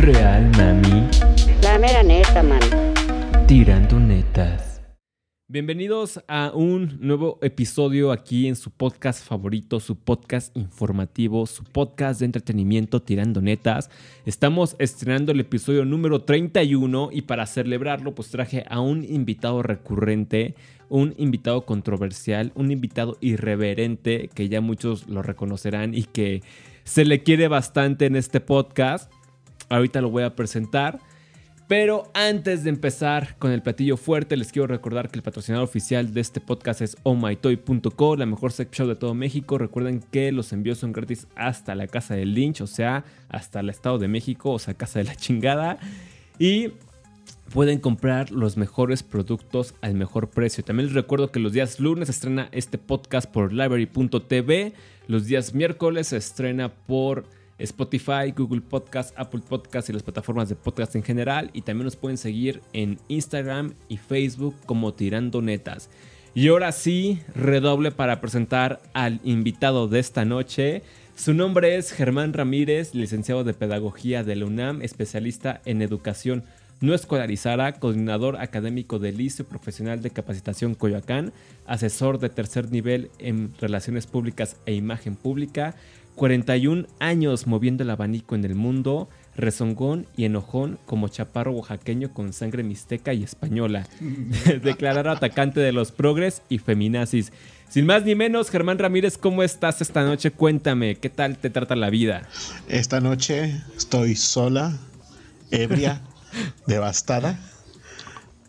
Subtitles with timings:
[0.00, 1.08] Real, mami.
[1.60, 2.60] La mera neta, man.
[3.48, 4.80] Tirando netas.
[5.48, 12.20] Bienvenidos a un nuevo episodio aquí en su podcast favorito, su podcast informativo, su podcast
[12.20, 13.90] de entretenimiento Tirando Netas.
[14.24, 20.54] Estamos estrenando el episodio número 31 y para celebrarlo pues traje a un invitado recurrente,
[20.88, 26.42] un invitado controversial, un invitado irreverente que ya muchos lo reconocerán y que
[26.84, 29.10] se le quiere bastante en este podcast.
[29.68, 31.00] Ahorita lo voy a presentar.
[31.68, 36.14] Pero antes de empezar con el platillo fuerte, les quiero recordar que el patrocinador oficial
[36.14, 39.58] de este podcast es ohmytoy.co, la mejor sex shop de todo México.
[39.58, 43.68] Recuerden que los envíos son gratis hasta la casa del Lynch, o sea, hasta el
[43.68, 45.78] Estado de México, o sea, casa de la chingada.
[46.38, 46.72] Y
[47.52, 50.64] pueden comprar los mejores productos al mejor precio.
[50.64, 54.72] También les recuerdo que los días lunes estrena este podcast por library.tv,
[55.06, 57.24] los días miércoles se estrena por
[57.58, 61.50] Spotify, Google Podcast, Apple Podcast y las plataformas de podcast en general.
[61.52, 65.90] Y también nos pueden seguir en Instagram y Facebook como Tirando Netas.
[66.34, 70.82] Y ahora sí, redoble para presentar al invitado de esta noche.
[71.16, 76.44] Su nombre es Germán Ramírez, licenciado de Pedagogía de la UNAM, especialista en educación
[76.80, 81.32] no escolarizada, coordinador académico del Liceo Profesional de Capacitación Coyoacán,
[81.66, 85.74] asesor de tercer nivel en Relaciones Públicas e Imagen Pública,
[86.18, 92.32] 41 años moviendo el abanico en el mundo, rezongón y enojón como chaparro oaxaqueño con
[92.32, 93.86] sangre mixteca y española.
[94.62, 97.32] Declarar atacante de los progres y feminazis.
[97.68, 100.32] Sin más ni menos, Germán Ramírez, ¿cómo estás esta noche?
[100.32, 102.28] Cuéntame, ¿qué tal te trata la vida?
[102.66, 104.76] Esta noche estoy sola,
[105.52, 106.02] ebria,
[106.66, 107.38] devastada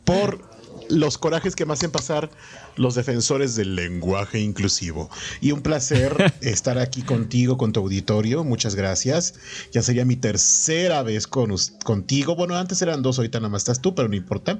[0.05, 0.49] por
[0.89, 2.31] los corajes que me hacen pasar
[2.79, 5.09] los defensores del lenguaje inclusivo.
[5.41, 8.45] Y un placer estar aquí contigo, con tu auditorio.
[8.45, 9.35] Muchas gracias.
[9.73, 12.35] Ya sería mi tercera vez con, contigo.
[12.35, 14.59] Bueno, antes eran dos, ahorita nada más estás tú, pero no importa.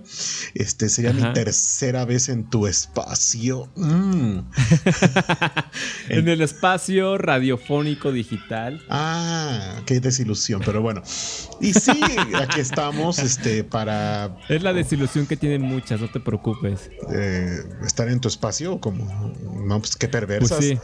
[0.54, 3.72] Este sería mi tercera vez en tu espacio.
[3.78, 4.40] Mm.
[6.10, 8.84] en el espacio radiofónico digital.
[8.90, 11.02] Ah, qué desilusión, pero bueno.
[11.62, 12.02] Y sí,
[12.36, 14.38] aquí estamos este, para...
[14.50, 16.90] Es la desilusión que tienen muchas, no te preocupes.
[17.14, 19.34] Eh, estar en tu espacio, como,
[19.66, 20.58] no, pues qué perversas.
[20.58, 20.78] Pues sí.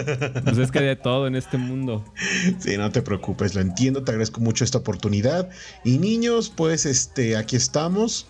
[0.44, 2.04] Pues es que de todo en este mundo.
[2.58, 5.48] Sí, no te preocupes, lo entiendo, te agradezco mucho esta oportunidad.
[5.84, 8.26] Y niños, pues este, aquí estamos.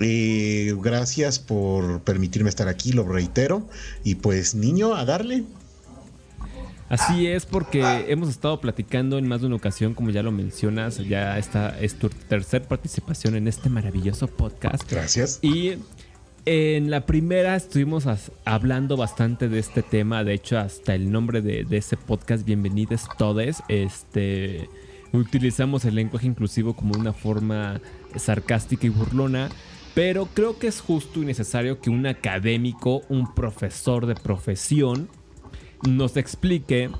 [0.00, 3.68] Eh, gracias por permitirme estar aquí, lo reitero.
[4.02, 5.44] Y pues, niño, a darle.
[6.88, 10.98] Así es, porque hemos estado platicando en más de una ocasión, como ya lo mencionas,
[10.98, 14.88] ya esta es tu tercer participación en este maravilloso podcast.
[14.90, 15.38] Gracias.
[15.42, 15.78] Y
[16.46, 18.06] en la primera estuvimos
[18.44, 23.62] hablando bastante de este tema, de hecho hasta el nombre de, ese podcast, Bienvenidos Todes,
[23.68, 24.68] este,
[25.12, 27.80] utilizamos el lenguaje inclusivo como una forma
[28.16, 29.48] sarcástica y burlona,
[29.94, 35.08] pero creo que es justo y necesario que un académico, un profesor de profesión,
[35.88, 36.90] nos explique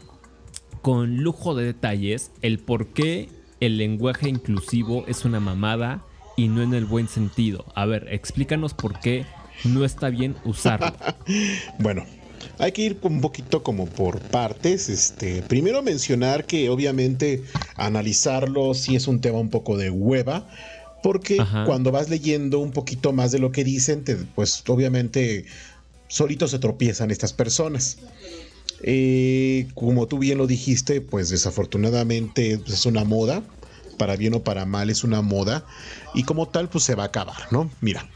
[0.80, 3.28] con lujo de detalles el por qué
[3.60, 6.04] el lenguaje inclusivo es una mamada
[6.36, 7.64] y no en el buen sentido.
[7.74, 9.26] A ver, explícanos por qué
[9.64, 10.94] no está bien usarlo.
[11.78, 12.04] bueno,
[12.58, 14.88] hay que ir un poquito como por partes.
[14.88, 17.42] Este, primero mencionar que obviamente
[17.76, 20.48] analizarlo sí es un tema un poco de hueva.
[21.02, 21.36] Porque
[21.66, 25.44] cuando vas leyendo un poquito más de lo que dicen, pues obviamente
[26.08, 27.98] solitos se tropiezan estas personas.
[28.82, 33.42] Eh, como tú bien lo dijiste, pues desafortunadamente pues, es una moda
[33.94, 35.64] para bien o para mal, es una moda
[36.14, 37.70] y como tal, pues se va a acabar, ¿no?
[37.80, 38.08] Mira,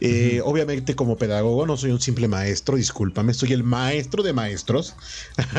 [0.00, 4.94] eh, obviamente como pedagogo no soy un simple maestro, discúlpame, soy el maestro de maestros.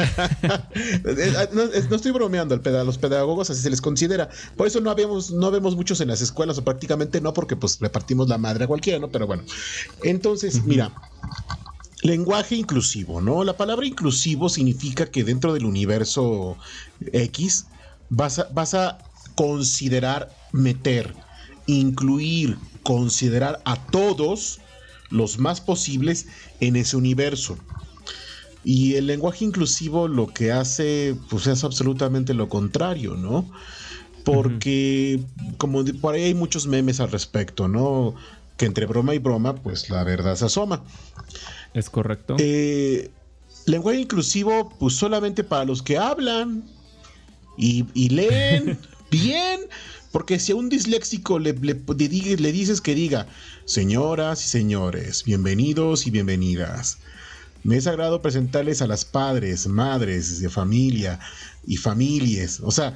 [1.54, 1.64] no,
[1.96, 4.30] estoy bromeando, a los pedagogos así se les considera.
[4.56, 7.80] Por eso no, habíamos, no vemos muchos en las escuelas o prácticamente no, porque pues
[7.80, 9.10] repartimos la madre a cualquiera, ¿no?
[9.10, 9.44] Pero bueno,
[10.04, 10.92] entonces, mira.
[12.04, 13.44] Lenguaje inclusivo, ¿no?
[13.44, 16.58] La palabra inclusivo significa que dentro del universo
[17.14, 17.68] X
[18.10, 18.98] vas vas a
[19.36, 21.14] considerar meter,
[21.66, 24.60] incluir, considerar a todos
[25.10, 26.28] los más posibles
[26.60, 27.58] en ese universo.
[28.64, 33.50] Y el lenguaje inclusivo lo que hace, pues es absolutamente lo contrario, ¿no?
[34.24, 35.20] Porque,
[35.58, 38.14] como por ahí hay muchos memes al respecto, ¿no?
[38.58, 40.84] Que entre broma y broma, pues la verdad se asoma.
[41.74, 42.36] Es correcto.
[42.38, 43.10] Eh,
[43.66, 46.64] lenguaje inclusivo, pues solamente para los que hablan
[47.58, 48.78] y, y leen
[49.12, 49.60] bien.
[50.12, 53.28] Porque si a un disléxico le, le, dices que diga,
[53.66, 56.98] señoras y señores, bienvenidos y bienvenidas.
[57.64, 61.20] Me es agrado presentarles a las padres, madres de familia
[61.66, 62.60] y familias.
[62.62, 62.94] O sea,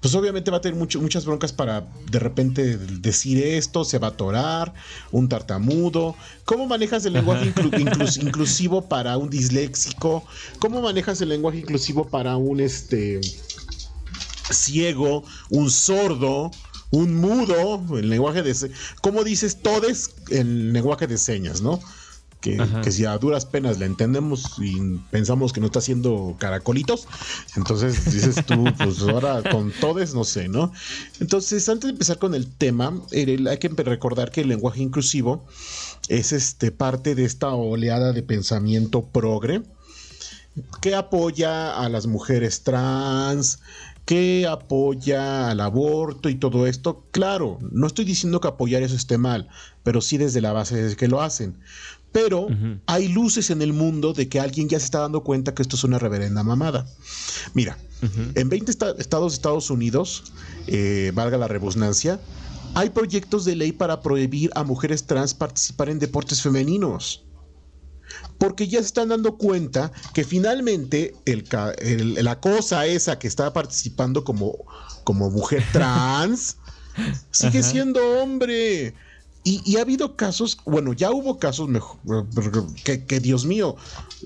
[0.00, 4.10] pues obviamente va a tener muchas broncas para de repente decir esto, se va a
[4.10, 4.72] atorar,
[5.10, 6.14] un tartamudo.
[6.44, 7.52] ¿Cómo manejas el lenguaje
[8.20, 10.22] inclusivo para un disléxico?
[10.60, 13.20] ¿Cómo manejas el lenguaje inclusivo para un este
[14.50, 16.50] ciego, un sordo?
[16.92, 18.54] un mudo, el lenguaje de
[19.02, 21.80] ¿cómo dices todes el lenguaje de señas, no?
[22.82, 27.08] que, si a duras penas la entendemos y pensamos que no está haciendo caracolitos,
[27.56, 30.72] entonces dices tú, pues ahora con todes, no sé, ¿no?
[31.20, 35.44] Entonces, antes de empezar con el tema, hay que recordar que el lenguaje inclusivo
[36.08, 39.62] es este, parte de esta oleada de pensamiento progre
[40.80, 43.58] que apoya a las mujeres trans,
[44.06, 47.04] que apoya al aborto y todo esto.
[47.10, 49.48] Claro, no estoy diciendo que apoyar eso esté mal,
[49.82, 51.58] pero sí desde la base de que lo hacen.
[52.12, 52.48] Pero
[52.86, 55.76] hay luces en el mundo de que alguien ya se está dando cuenta que esto
[55.76, 56.86] es una reverenda mamada.
[57.52, 57.76] Mira,
[58.34, 60.32] en 20 estados de Estados Unidos,
[60.66, 62.18] eh, valga la redundancia,
[62.74, 67.25] hay proyectos de ley para prohibir a mujeres trans participar en deportes femeninos.
[68.38, 71.14] Porque ya se están dando cuenta que finalmente
[71.86, 74.56] la cosa esa que está participando como,
[75.04, 76.56] como mujer trans
[77.30, 78.94] sigue siendo hombre.
[79.48, 81.98] Y, ha habido casos, bueno, ya hubo casos mejor,
[82.82, 83.76] que, que, Dios mío,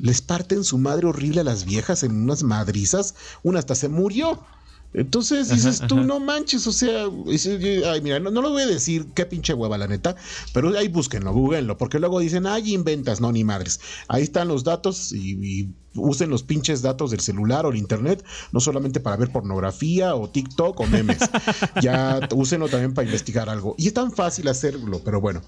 [0.01, 4.43] les parten su madre horrible a las viejas en unas madrizas, una hasta se murió.
[4.93, 9.25] Entonces dices tú, no manches, o sea, ay, mira, no, lo voy a decir qué
[9.25, 10.17] pinche hueva, la neta,
[10.53, 13.81] pero ahí búsquenlo, googleenlo, porque luego dicen, ay, inventas, no, ni madres.
[14.09, 18.61] Ahí están los datos y, usen los pinches datos del celular o el internet, no
[18.61, 21.19] solamente para ver pornografía o TikTok o memes,
[21.83, 23.75] ya úsenlo también para investigar algo.
[23.79, 25.43] Y es tan fácil hacerlo, pero bueno.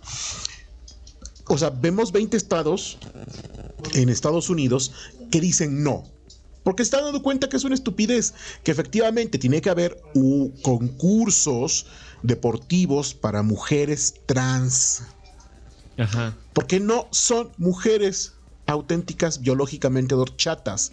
[1.46, 2.98] O sea, vemos 20 estados
[3.94, 4.92] en Estados Unidos
[5.30, 6.04] que dicen no
[6.62, 10.00] porque está dando cuenta que es una estupidez, que efectivamente tiene que haber
[10.62, 11.87] concursos
[12.23, 15.03] deportivos para mujeres trans.
[15.99, 16.37] Ajá.
[16.53, 18.35] Porque no son mujeres
[18.67, 20.93] auténticas biológicamente dorchatas.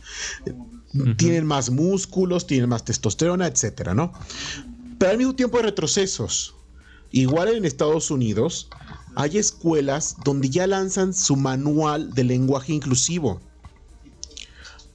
[1.18, 4.12] Tienen más músculos, tienen más testosterona, etcétera, ¿no?
[4.98, 6.56] Pero al mismo tiempo hay retrocesos.
[7.12, 8.70] Igual en Estados Unidos
[9.16, 13.42] hay escuelas donde ya lanzan su manual de lenguaje inclusivo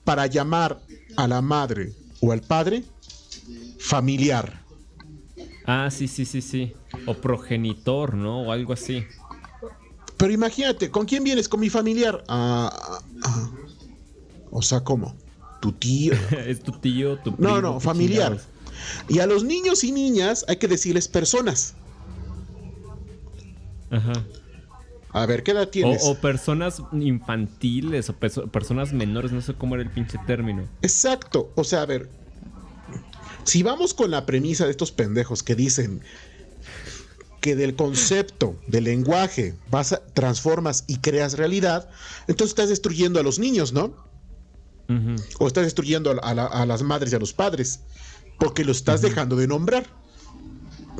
[0.04, 0.80] para llamar
[1.16, 2.84] a la madre o al padre
[3.78, 4.62] familiar.
[5.66, 6.72] Ah, sí, sí, sí, sí.
[7.06, 8.42] O progenitor, ¿no?
[8.42, 9.04] O algo así.
[10.16, 11.48] Pero imagínate, ¿con quién vienes?
[11.48, 12.22] Con mi familiar.
[12.28, 13.50] Ah, ah, ah.
[14.50, 15.16] O sea, ¿cómo?
[15.60, 16.12] Tu tío.
[16.46, 18.38] es tu tío, tu primo, No, no, familiar.
[19.08, 21.74] Y a los niños y niñas hay que decirles personas.
[23.90, 24.24] Ajá.
[25.14, 26.02] A ver, ¿qué edad tienes?
[26.04, 30.64] O, personas infantiles o personas menores, no sé cómo era el pinche término.
[30.82, 31.52] Exacto.
[31.54, 32.10] O sea, a ver,
[33.44, 36.00] si vamos con la premisa de estos pendejos que dicen
[37.40, 41.88] que del concepto, del lenguaje, vas a, transformas y creas realidad,
[42.26, 43.94] entonces estás destruyendo a los niños, ¿no?
[45.38, 47.80] O estás destruyendo a, las madres y a los padres,
[48.40, 49.86] porque lo estás dejando de nombrar,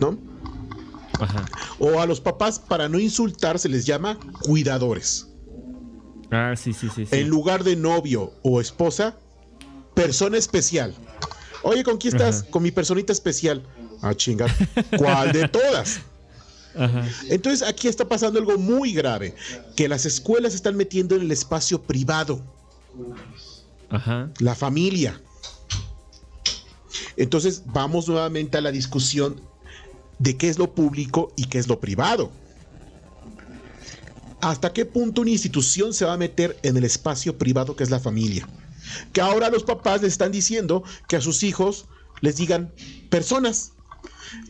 [0.01, 0.34] ¿no?
[1.79, 5.29] O a los papás, para no insultar, se les llama cuidadores.
[6.31, 7.07] Ah, sí, sí, sí.
[7.11, 9.17] En lugar de novio o esposa,
[9.95, 10.95] persona especial.
[11.63, 12.43] Oye, ¿con quién estás?
[12.43, 13.63] Con mi personita especial.
[14.03, 14.51] Ah, chingar.
[14.99, 16.01] ¿Cuál de todas?
[17.29, 19.35] Entonces aquí está pasando algo muy grave,
[19.77, 22.43] que las escuelas se están metiendo en el espacio privado.
[23.91, 24.31] Ajá.
[24.41, 25.21] La familia.
[27.17, 29.41] Entonces vamos nuevamente a la discusión
[30.19, 32.31] de qué es lo público y qué es lo privado.
[34.41, 37.91] ¿Hasta qué punto una institución se va a meter en el espacio privado que es
[37.91, 38.47] la familia?
[39.13, 41.87] Que ahora los papás les están diciendo que a sus hijos
[42.21, 42.73] les digan
[43.09, 43.73] personas,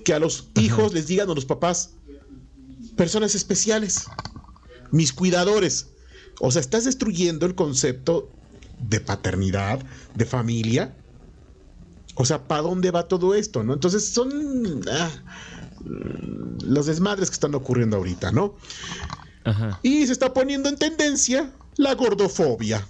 [0.04, 1.90] que a los hijos les digan a los papás
[2.96, 4.06] personas especiales,
[4.90, 5.88] mis cuidadores.
[6.40, 8.28] O sea, estás destruyendo el concepto
[8.80, 10.96] de paternidad, de familia.
[12.16, 13.62] O sea, ¿para dónde va todo esto?
[13.62, 13.74] ¿No?
[13.74, 14.82] Entonces son...
[14.90, 15.10] Ah,
[15.84, 18.56] los desmadres que están ocurriendo ahorita, ¿no?
[19.82, 22.86] Y se está poniendo en tendencia la gordofobia.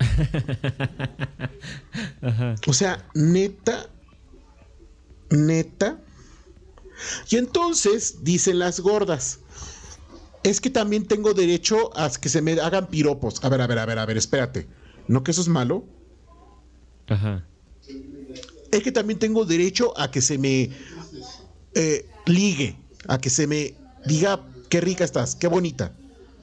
[2.66, 3.90] O sea, neta,
[5.30, 6.00] neta.
[7.28, 9.40] Y entonces dicen las gordas,
[10.42, 13.42] es que también tengo derecho a que se me hagan piropos.
[13.44, 14.68] A ver, a ver, a ver, a ver, espérate.
[15.08, 15.84] ¿No que eso es malo?
[17.08, 17.44] Ajá.
[18.70, 20.70] Es que también tengo derecho a que se me
[21.74, 22.76] eh, ligue,
[23.08, 23.74] a que se me
[24.06, 25.92] diga qué rica estás, qué bonita.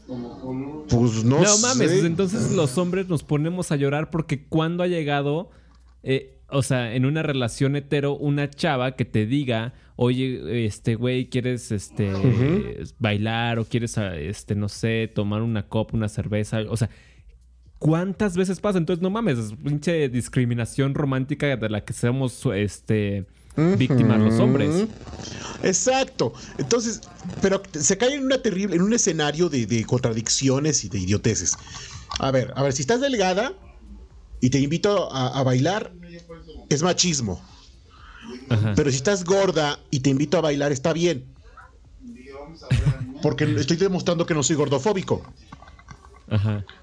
[0.07, 5.49] Pues no, no mames, entonces los hombres nos ponemos a llorar porque cuando ha llegado
[6.03, 11.29] eh, o sea, en una relación hetero, una chava que te diga, oye, este güey,
[11.29, 12.13] ¿quieres este
[12.99, 16.61] bailar o quieres, este, no sé, tomar una copa, una cerveza?
[16.69, 16.89] O sea,
[17.79, 18.77] ¿cuántas veces pasa?
[18.77, 23.25] Entonces, no mames, es pinche discriminación romántica de la que somos, este,
[23.57, 24.87] víctimas los hombres.
[25.63, 26.33] Exacto.
[26.57, 27.01] Entonces,
[27.41, 31.57] pero se cae en una terrible, en un escenario de, contradicciones y de idioteces.
[32.19, 33.53] A ver, a ver, si estás delgada
[34.39, 35.91] y te invito a, bailar,
[36.69, 37.41] es machismo.
[38.75, 41.25] Pero si estás gorda y te invito a bailar, está bien.
[43.21, 45.23] Porque estoy demostrando que no soy gordofóbico.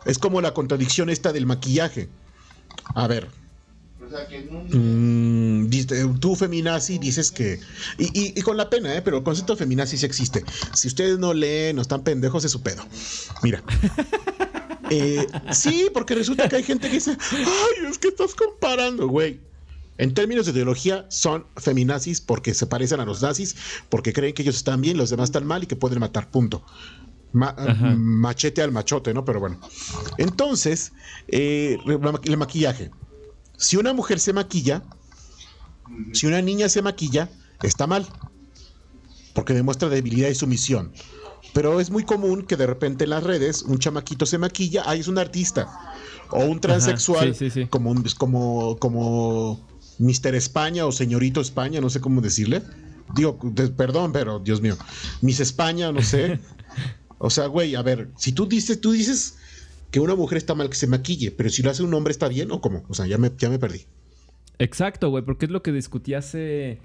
[0.05, 2.09] Es como la contradicción esta del maquillaje.
[2.95, 3.29] A ver,
[4.73, 5.44] Mm,
[5.83, 7.61] tú, feminazi, dices que.
[7.99, 9.03] Y, con la pena, ¿eh?
[9.03, 10.45] Pero el concepto de feminazi sí existe.
[10.73, 12.85] Si ustedes no leen, no están pendejos, es su pedo.
[13.43, 13.63] Mira.
[14.91, 19.41] Eh, sí, porque resulta que hay gente que dice: Ay, es que estás comparando, güey.
[19.97, 23.57] En términos de ideología, son feminazis porque se parecen a los nazis,
[23.89, 26.65] porque creen que ellos están bien, los demás están mal y que pueden matar, punto.
[27.33, 29.25] machete al machote, ¿no?
[29.25, 29.59] Pero bueno.
[30.19, 30.93] Entonces,
[31.29, 31.79] eh,
[32.25, 32.91] el maquillaje.
[33.57, 34.83] Si una mujer se maquilla,
[36.13, 37.31] si una niña se maquilla,
[37.63, 38.07] está mal,
[39.35, 40.93] porque demuestra debilidad y sumisión.
[41.53, 45.01] Pero es muy común que de repente en las redes un chamaquito se maquilla, ahí
[45.01, 45.69] es un artista.
[46.31, 47.37] O un transexual,
[47.71, 52.63] como como como Mister España o señorito España, no sé cómo decirle.
[53.15, 53.39] Digo,
[53.77, 54.77] perdón, pero Dios mío,
[55.21, 56.41] Miss España, no sé.
[57.19, 59.37] o sea, güey, a ver, si tú dices, tú dices
[59.91, 62.27] que una mujer está mal que se maquille, pero si lo hace un hombre está
[62.27, 62.83] bien o cómo?
[62.89, 63.87] O sea, ya me, ya me perdí.
[64.59, 66.79] Exacto, güey, porque es lo que discutí hace,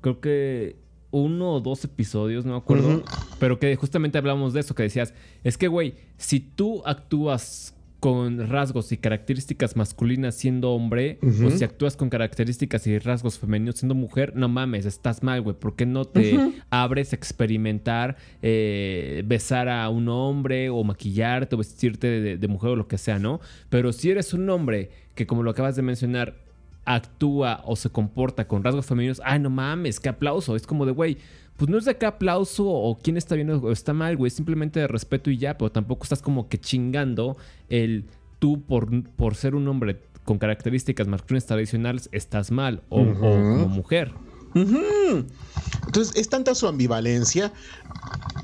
[0.00, 0.76] creo que
[1.10, 3.04] uno o dos episodios, no me acuerdo,
[3.38, 8.50] pero que justamente hablamos de eso, que decías, es que, güey, si tú actúas con
[8.50, 13.94] rasgos y características masculinas siendo hombre, o si actúas con características y rasgos femeninos siendo
[13.94, 15.56] mujer, no mames, estás mal, güey.
[15.56, 21.58] ¿Por qué no te abres a experimentar, eh, besar a un hombre o maquillarte o
[21.58, 23.40] vestirte de, mujer o lo que sea, ¿no?
[23.70, 26.43] Pero si eres un hombre que, como lo acabas de mencionar,
[26.84, 30.56] actúa o se comporta con rasgos femeninos, ay, no mames, qué aplauso.
[30.56, 31.18] Es como de, güey,
[31.56, 34.30] pues no es de qué aplauso o quién está bien o está mal, güey.
[34.30, 37.36] Simplemente de respeto y ya, pero tampoco estás como que chingando
[37.68, 38.04] el
[38.38, 44.12] tú por, por ser un hombre con características masculinas tradicionales estás mal o, como mujer.
[44.54, 47.52] Entonces es tanta su ambivalencia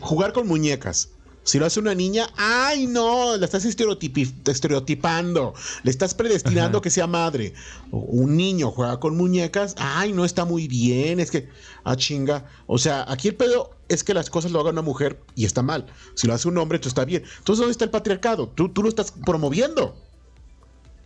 [0.01, 1.11] jugar con muñecas.
[1.43, 3.37] Si lo hace una niña, ¡ay no!
[3.37, 5.55] La estás estereotipando.
[5.83, 7.55] Le estás predestinando que sea madre.
[7.91, 10.25] un niño juega con muñecas, ¡ay no!
[10.25, 11.19] Está muy bien.
[11.19, 11.49] Es que,
[11.85, 12.47] ah, chinga.
[12.67, 15.63] O sea, aquí el pedo es que las cosas lo haga una mujer y está
[15.63, 15.87] mal.
[16.15, 17.25] Si lo hace un hombre, tú está bien.
[17.39, 18.49] Entonces, ¿dónde está el patriarcado?
[18.49, 19.97] Tú, tú lo estás promoviendo.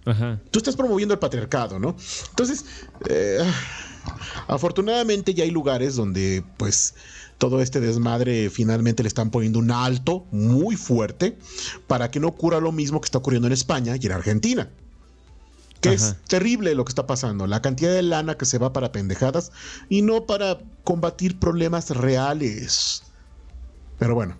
[0.04, 0.40] Ajá.
[0.50, 1.96] Tú estás promoviendo el patriarcado, ¿no?
[2.30, 2.64] Entonces,
[3.08, 3.38] eh,
[4.48, 6.94] afortunadamente ya hay lugares donde, pues
[7.38, 11.36] todo este desmadre finalmente le están poniendo un alto muy fuerte
[11.86, 14.70] para que no ocurra lo mismo que está ocurriendo en España y en Argentina.
[15.80, 18.90] Que es terrible lo que está pasando, la cantidad de lana que se va para
[18.90, 19.52] pendejadas
[19.90, 23.02] y no para combatir problemas reales.
[23.98, 24.38] Pero bueno,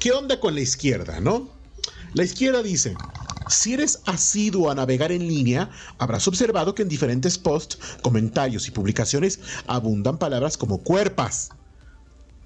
[0.00, 1.48] ¿qué onda con la izquierda, no?
[2.14, 2.94] La izquierda dice,
[3.48, 8.70] si eres asiduo a navegar en línea, habrás observado que en diferentes posts, comentarios y
[8.70, 11.50] publicaciones abundan palabras como cuerpas,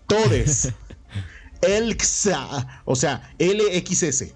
[0.07, 0.69] todes,
[1.63, 4.35] elxa, o sea, LXS,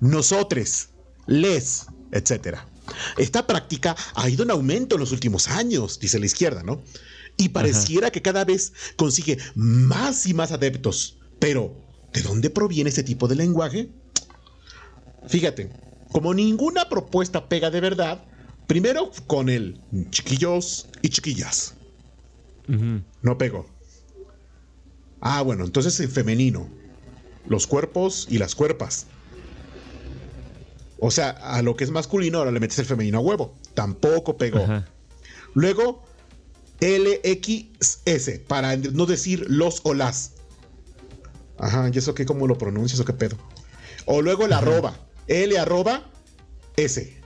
[0.00, 0.90] nosotres,
[1.26, 2.58] les, etc.
[3.16, 6.82] Esta práctica ha ido en aumento en los últimos años, dice la izquierda, ¿no?
[7.36, 11.18] Y pareciera que cada vez consigue más y más adeptos.
[11.38, 11.74] Pero,
[12.12, 13.88] ¿de dónde proviene este tipo de lenguaje?
[15.26, 15.70] Fíjate,
[16.12, 18.24] como ninguna propuesta pega de verdad,
[18.66, 21.74] primero con el chiquillos y chiquillas.
[23.22, 23.66] No pegó.
[25.20, 26.68] Ah, bueno, entonces en femenino.
[27.48, 29.06] Los cuerpos y las cuerpas.
[30.98, 33.54] O sea, a lo que es masculino ahora le metes el femenino a huevo.
[33.74, 34.64] Tampoco pegó.
[35.54, 36.04] Luego,
[36.80, 40.32] LXS, para no decir los o las.
[41.58, 42.24] Ajá, ¿y eso qué?
[42.24, 43.36] ¿Cómo lo pronuncias o qué pedo?
[44.06, 44.94] O luego el arroba.
[45.30, 46.02] L arroba
[46.76, 47.16] S.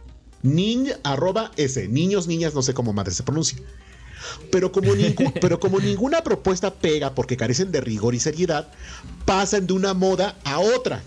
[0.43, 1.89] Nin arroba S.
[1.89, 3.59] Niños, niñas, no sé cómo madre se pronuncia.
[4.53, 4.93] Pero como,
[5.41, 8.69] pero como ninguna propuesta pega porque carecen de rigor y seriedad,
[9.25, 11.03] pasan de una moda a otra.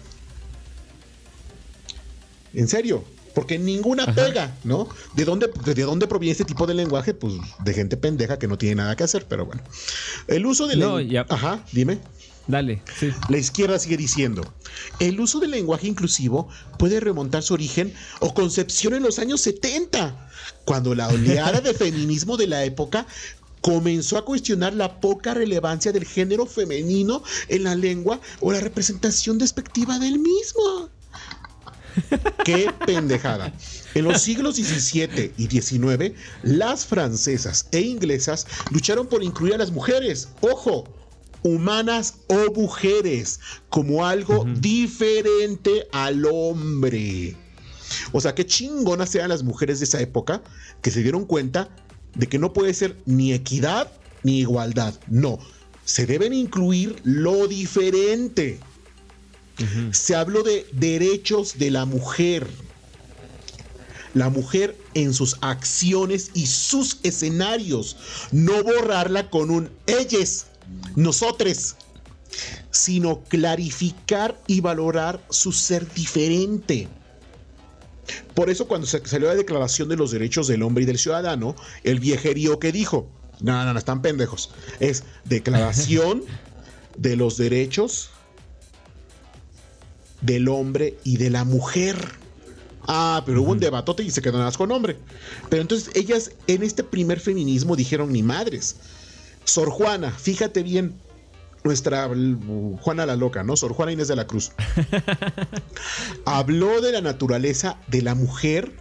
[2.54, 3.04] En serio,
[3.36, 4.89] porque ninguna pega, ¿no?
[5.13, 7.13] ¿De dónde, ¿De dónde proviene este tipo de lenguaje?
[7.13, 9.62] Pues de gente pendeja que no tiene nada que hacer, pero bueno.
[10.27, 11.27] El uso del No, lenguaje...
[11.30, 12.00] ya- Ajá, dime.
[12.48, 13.12] Dale, sí.
[13.30, 14.42] La izquierda sigue diciendo,
[15.00, 16.48] el uso del lenguaje inclusivo
[16.80, 20.30] puede remontar su origen o concepción en los años 70,
[20.63, 23.06] cuando la oleada de feminismo de la época
[23.62, 29.38] comenzó a cuestionar la poca relevancia del género femenino en la lengua o la representación
[29.38, 30.89] despectiva del mismo.
[32.46, 33.51] Qué pendejada.
[33.94, 36.13] En los siglos XVII y XIX,
[36.44, 40.86] las francesas e inglesas lucharon por incluir a las mujeres, ojo,
[41.44, 43.39] humanas o mujeres,
[43.70, 47.36] como algo diferente al hombre.
[48.12, 50.41] O sea, qué chingonas eran las mujeres de esa época
[50.82, 51.70] que se dieron cuenta
[52.15, 53.91] de que no puede ser ni equidad
[54.24, 54.94] ni igualdad.
[55.08, 55.39] No,
[55.86, 58.60] se deben incluir lo diferente.
[59.91, 62.46] Se habló de derechos de la mujer.
[64.13, 67.98] La mujer en sus acciones y sus escenarios.
[68.32, 70.46] No borrarla con un ellos,
[70.95, 71.75] nosotres,
[72.71, 76.88] sino clarificar y valorar su ser diferente.
[78.33, 81.55] Por eso cuando se salió la declaración de los derechos del hombre y del ciudadano,
[81.83, 83.09] el viejerío que dijo,
[83.41, 86.24] no, no, no, están pendejos, es declaración
[86.97, 88.09] de los derechos
[90.21, 91.97] del hombre y de la mujer.
[92.89, 94.97] Ah, pero hubo un debatote y se más con hombre.
[95.50, 98.77] Pero entonces ellas en este primer feminismo dijeron ni madres.
[99.48, 101.00] Sor Juana, fíjate bien,
[101.63, 103.56] nuestra uh, Juana la loca, ¿no?
[103.56, 104.51] Sor Juana Inés de la Cruz.
[106.25, 108.74] Habló de la naturaleza de la mujer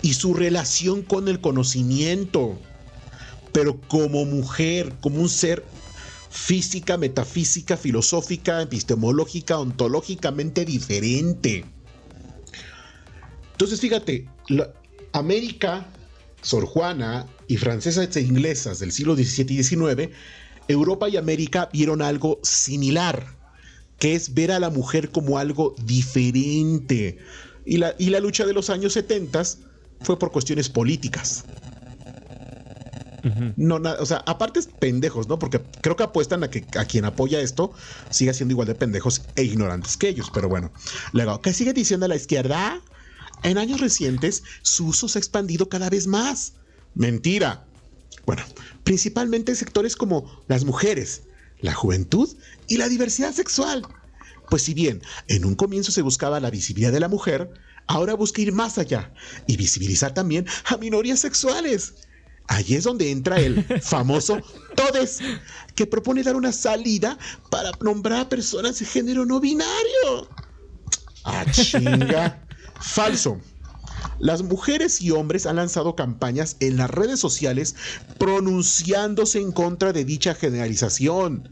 [0.00, 2.58] y su relación con el conocimiento.
[3.52, 5.64] Pero como mujer, como un ser
[6.30, 11.66] física, metafísica, filosófica, epistemológica, ontológicamente diferente.
[13.52, 14.70] Entonces, fíjate, la-
[15.12, 15.86] América,
[16.48, 20.10] Sor Juana y francesas e inglesas del siglo XVII y XIX,
[20.66, 23.36] Europa y América vieron algo similar,
[23.98, 27.18] que es ver a la mujer como algo diferente.
[27.66, 29.42] Y la, y la lucha de los años 70
[30.00, 31.44] fue por cuestiones políticas.
[33.56, 35.38] No, na- o sea, aparte es pendejos, ¿no?
[35.38, 37.72] Porque creo que apuestan a que a quien apoya esto
[38.08, 40.72] siga siendo igual de pendejos e ignorantes que ellos, pero bueno.
[41.12, 42.80] Luego, ¿qué sigue diciendo la izquierda?
[43.42, 46.54] En años recientes, su uso se ha expandido cada vez más.
[46.94, 47.66] Mentira.
[48.26, 48.42] Bueno,
[48.84, 51.22] principalmente en sectores como las mujeres,
[51.60, 52.28] la juventud
[52.66, 53.86] y la diversidad sexual.
[54.50, 57.50] Pues si bien en un comienzo se buscaba la visibilidad de la mujer,
[57.86, 59.12] ahora busca ir más allá
[59.46, 61.94] y visibilizar también a minorías sexuales.
[62.48, 64.40] Allí es donde entra el famoso
[64.74, 65.18] Todes,
[65.74, 67.18] que propone dar una salida
[67.50, 70.28] para nombrar a personas de género no binario.
[71.24, 72.47] Ah, chinga.
[72.80, 73.40] Falso.
[74.18, 77.76] Las mujeres y hombres han lanzado campañas en las redes sociales
[78.18, 81.48] pronunciándose en contra de dicha generalización.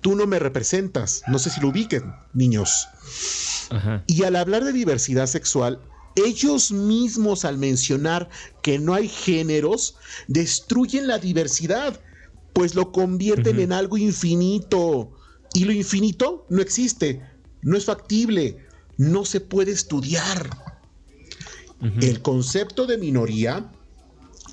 [0.00, 1.22] Tú no me representas.
[1.28, 2.88] No sé si lo ubiquen, niños.
[3.70, 4.02] Ajá.
[4.06, 5.80] Y al hablar de diversidad sexual,
[6.16, 8.28] ellos mismos al mencionar
[8.62, 9.96] que no hay géneros,
[10.28, 12.00] destruyen la diversidad,
[12.52, 15.12] pues lo convierten en algo infinito.
[15.54, 17.22] Y lo infinito no existe,
[17.62, 20.50] no es factible, no se puede estudiar.
[22.00, 23.72] El concepto de minoría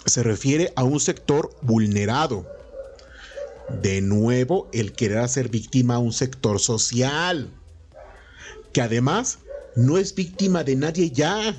[0.05, 2.47] se refiere a un sector vulnerado.
[3.83, 7.51] De nuevo, el querer hacer víctima a un sector social
[8.73, 9.39] que además
[9.75, 11.55] no es víctima de nadie ya.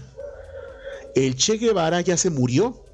[1.15, 2.85] El Che Guevara ya se murió.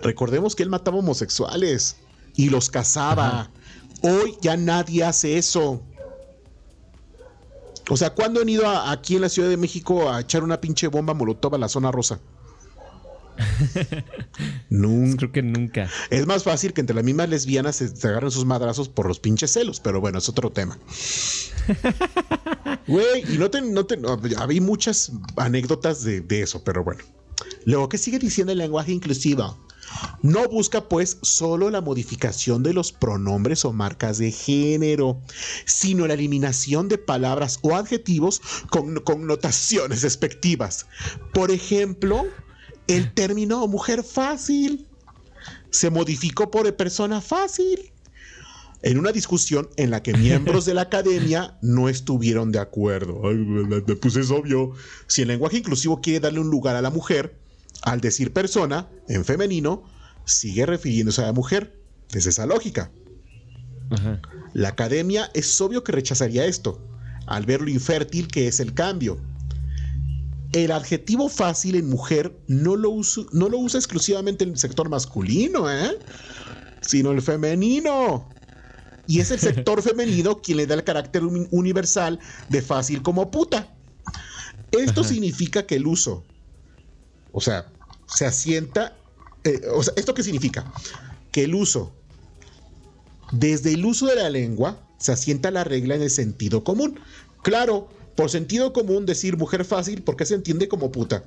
[0.00, 1.96] Recordemos que él mataba homosexuales
[2.34, 3.50] y los cazaba.
[4.02, 5.82] Hoy ya nadie hace eso.
[7.88, 10.60] O sea, ¿cuándo han ido a- aquí en la Ciudad de México a echar una
[10.60, 12.20] pinche bomba molotov a la zona rosa?
[14.70, 15.16] Nunca.
[15.18, 15.88] Creo que nunca.
[16.10, 19.20] Es más fácil que entre las mismas lesbianas se, se agarren sus madrazos por los
[19.20, 20.78] pinches celos, pero bueno, es otro tema.
[22.86, 27.04] Güey, y no te, no te, no, había muchas anécdotas de, de eso, pero bueno.
[27.66, 29.58] Luego, ¿qué sigue diciendo el lenguaje inclusivo?
[30.22, 35.20] No busca pues solo la modificación de los pronombres o marcas de género,
[35.64, 40.86] sino la eliminación de palabras o adjetivos con connotaciones despectivas.
[41.32, 42.26] Por ejemplo,
[42.86, 44.86] el término mujer fácil
[45.70, 47.92] se modificó por persona fácil.
[48.82, 53.22] En una discusión en la que miembros de la academia no estuvieron de acuerdo.
[54.00, 54.70] Pues es obvio.
[55.08, 57.36] Si el lenguaje inclusivo quiere darle un lugar a la mujer,
[57.82, 59.84] al decir persona en femenino,
[60.24, 61.80] sigue refiriéndose a la mujer.
[62.12, 62.90] Es esa lógica.
[63.90, 64.20] Ajá.
[64.52, 66.80] La academia es obvio que rechazaría esto,
[67.26, 69.18] al ver lo infértil que es el cambio.
[70.52, 72.98] el adjetivo fácil en mujer no lo,
[73.32, 75.98] no lo usa exclusivamente el sector masculino, ¿eh?
[76.80, 78.28] sino el femenino.
[79.06, 83.74] Y es el sector femenino quien le da el carácter universal de fácil como puta.
[84.70, 86.24] Esto significa que el uso,
[87.32, 87.66] o sea,
[88.06, 88.96] se asienta,
[89.44, 90.72] eh, o sea, ¿esto qué significa?
[91.30, 91.92] Que el uso,
[93.32, 96.98] desde el uso de la lengua, se asienta la regla en el sentido común.
[97.42, 101.24] Claro, por sentido común decir mujer fácil porque se entiende como puta.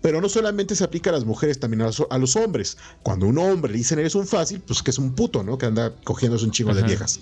[0.00, 2.78] Pero no solamente se aplica a las mujeres, también a los, hombres.
[3.02, 5.58] Cuando un hombre le dicen eres un fácil, pues que es un puto, ¿no?
[5.58, 7.20] Que anda cogiéndose un chingo de viejas.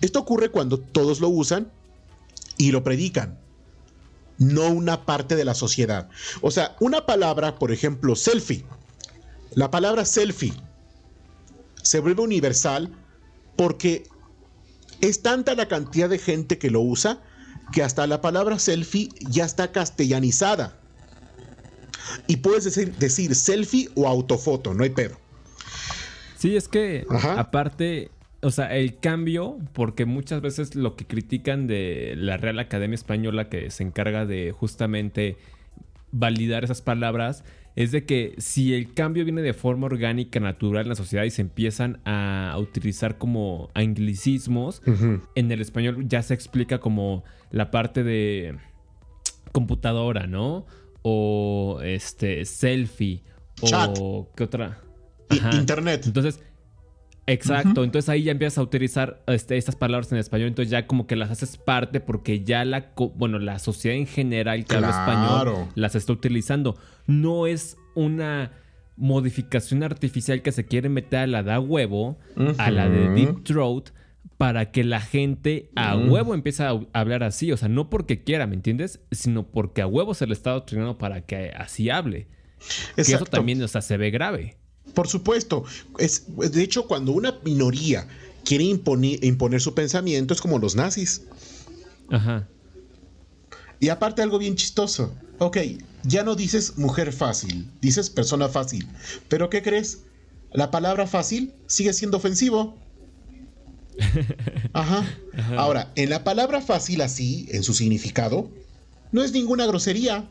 [0.00, 1.70] Esto ocurre cuando todos lo usan
[2.58, 3.38] y lo predican,
[4.38, 6.08] no una parte de la sociedad.
[6.40, 8.64] O sea, una palabra, por ejemplo, selfie.
[9.54, 10.52] La palabra selfie
[11.82, 12.90] se vuelve universal
[13.56, 14.04] porque
[15.00, 17.22] es tanta la cantidad de gente que lo usa
[17.72, 20.76] que hasta la palabra selfie ya está castellanizada.
[22.26, 25.16] Y puedes decir, decir selfie o autofoto, no hay pedo.
[26.38, 28.10] Sí, es que aparte,
[28.44, 33.48] o sea, el cambio, porque muchas veces lo que critican de la Real Academia Española
[33.48, 35.36] que se encarga de justamente
[36.12, 37.42] validar esas palabras,
[37.74, 41.30] es de que si el cambio viene de forma orgánica, natural en la sociedad y
[41.30, 44.82] se empiezan a utilizar como anglicismos,
[45.34, 48.58] en el español ya se explica como la parte de
[49.52, 50.66] computadora, ¿no?
[51.02, 53.22] O este selfie
[53.62, 54.80] o qué otra?
[55.52, 56.02] Internet.
[56.06, 56.40] Entonces,
[57.26, 61.06] Exacto, entonces ahí ya empiezas a utilizar este, estas palabras en español, entonces ya como
[61.06, 65.68] que las haces parte porque ya la, bueno, la sociedad en general que habla español
[65.74, 66.76] las está utilizando.
[67.06, 68.52] No es una
[68.96, 72.18] modificación artificial que se quiere meter a la da huevo,
[72.58, 73.90] a la de Deep Throat,
[74.36, 77.52] para que la gente a huevo empiece a hablar así.
[77.52, 79.00] O sea, no porque quiera, ¿me entiendes?
[79.10, 82.28] Sino porque a huevo se le está adoctrinando para que así hable.
[82.96, 84.56] Que eso también, o sea, se ve grave.
[84.92, 85.64] Por supuesto.
[85.98, 88.06] Es, de hecho, cuando una minoría
[88.44, 91.22] quiere imponer, su pensamiento, es como los nazis.
[92.10, 92.46] Ajá.
[93.80, 95.14] Y aparte algo bien chistoso.
[95.38, 95.58] Ok,
[96.04, 98.86] ya no dices mujer fácil, dices persona fácil.
[99.28, 100.00] Pero ¿qué crees?
[100.52, 102.76] La palabra fácil sigue siendo ofensivo.
[104.72, 105.04] Ajá.
[105.56, 108.48] Ahora, en la palabra fácil así, en su significado,
[109.10, 110.28] no es ninguna grosería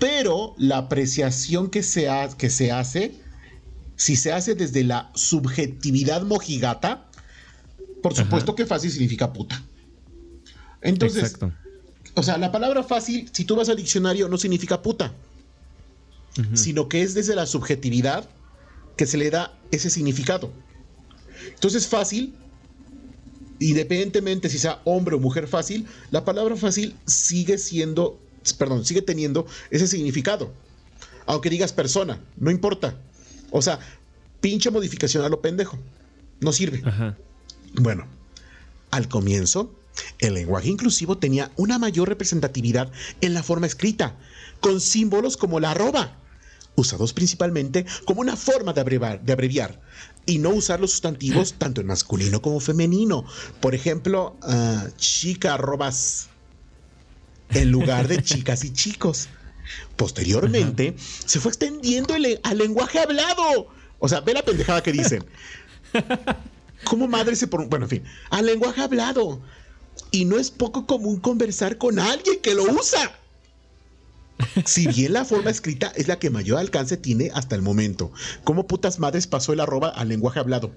[0.00, 2.08] pero la apreciación que se,
[2.38, 3.14] que se hace,
[3.96, 7.06] si se hace desde la subjetividad mojigata,
[8.02, 9.62] por supuesto que fácil significa puta.
[10.80, 11.36] Entonces,
[12.14, 15.12] o sea, la palabra fácil, si tú vas al diccionario, no significa puta,
[16.54, 18.26] sino que es desde la subjetividad
[18.96, 20.50] que se le da ese significado.
[21.52, 22.34] Entonces, fácil,
[23.58, 28.18] independientemente si sea hombre o mujer fácil, la palabra fácil sigue siendo
[28.58, 30.52] perdón, sigue teniendo ese significado.
[31.26, 32.96] Aunque digas persona, no importa.
[33.50, 33.78] O sea,
[34.40, 35.78] pinche modificación a lo pendejo.
[36.40, 36.82] No sirve.
[37.74, 38.06] Bueno,
[38.90, 39.74] al comienzo,
[40.18, 44.16] el lenguaje inclusivo tenía una mayor representatividad en la forma escrita,
[44.60, 46.16] con símbolos como la arroba,
[46.76, 49.80] usados principalmente como una forma de abreviar, de abreviar
[50.26, 53.24] y no usar los sustantivos tanto en masculino como femenino.
[53.60, 56.29] Por ejemplo, uh, chica arrobas
[57.52, 59.28] en lugar de chicas y chicos.
[59.96, 63.68] Posteriormente, se fue extendiendo al lenguaje hablado.
[63.98, 65.24] O sea, ve la pendejada que dicen.
[66.84, 69.40] ¿Cómo madre se por Bueno, en fin, al lenguaje hablado.
[70.10, 73.16] Y no es poco común conversar con alguien que lo usa.
[74.64, 78.10] Si bien la forma escrita es la que mayor alcance tiene hasta el momento.
[78.42, 80.72] ¿Cómo putas madres pasó el arroba al lenguaje hablado?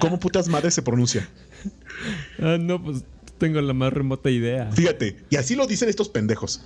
[0.00, 1.28] ¿Cómo putas madres se pronuncia?
[2.38, 3.02] Ah, no, pues
[3.38, 4.70] tengo la más remota idea.
[4.72, 6.60] Fíjate, y así lo dicen estos pendejos.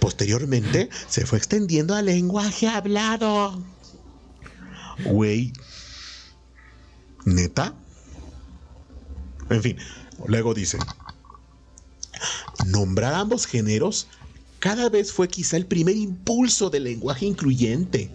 [0.00, 3.62] Posteriormente se fue extendiendo al lenguaje hablado.
[5.04, 5.52] Güey.
[7.24, 7.74] ¿Neta?
[9.48, 9.76] En fin,
[10.26, 10.78] luego dice,
[12.66, 14.08] nombrar ambos géneros
[14.58, 18.10] cada vez fue quizá el primer impulso del lenguaje incluyente.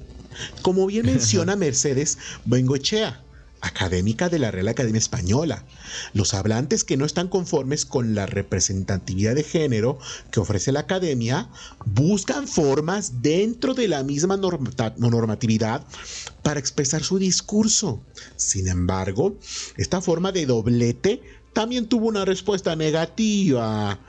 [0.62, 3.24] Como bien menciona Mercedes Bengochea,
[3.62, 5.64] académica de la Real Academia Española.
[6.14, 9.98] Los hablantes que no están conformes con la representatividad de género
[10.32, 11.50] que ofrece la academia
[11.86, 15.86] buscan formas dentro de la misma normatividad
[16.44, 18.02] para expresar su discurso.
[18.36, 19.36] Sin embargo,
[19.78, 21.22] esta forma de doblete
[21.54, 24.00] también tuvo una respuesta negativa,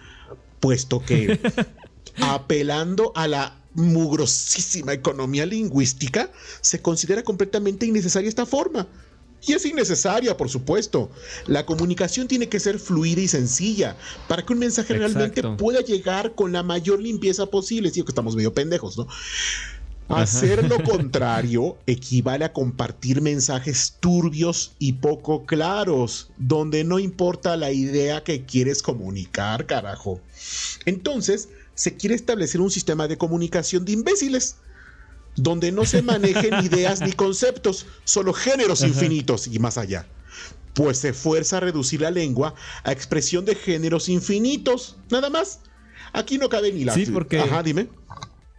[0.61, 1.41] puesto que
[2.21, 6.31] apelando a la mugrosísima economía lingüística,
[6.61, 8.89] se considera completamente innecesaria esta forma
[9.47, 11.11] Y es innecesaria, por supuesto.
[11.47, 13.97] La comunicación tiene que ser fluida y sencilla
[14.27, 17.91] para que un mensaje realmente pueda llegar con la mayor limpieza posible.
[17.91, 19.07] Sí, que estamos medio pendejos, ¿no?
[20.09, 27.73] Hacer lo contrario equivale a compartir mensajes turbios y poco claros, donde no importa la
[27.73, 30.21] idea que quieres comunicar, carajo.
[30.87, 34.57] Entonces, se quiere establecer un sistema de comunicación de imbéciles,
[35.43, 40.07] donde no se manejen ideas ni conceptos, solo géneros infinitos y más allá.
[40.75, 45.61] Pues se fuerza a reducir la lengua a expresión de géneros infinitos, nada más.
[46.13, 46.95] Aquí no cabe ni la...
[46.95, 47.41] Sí, porque...
[47.41, 47.89] Ajá, dime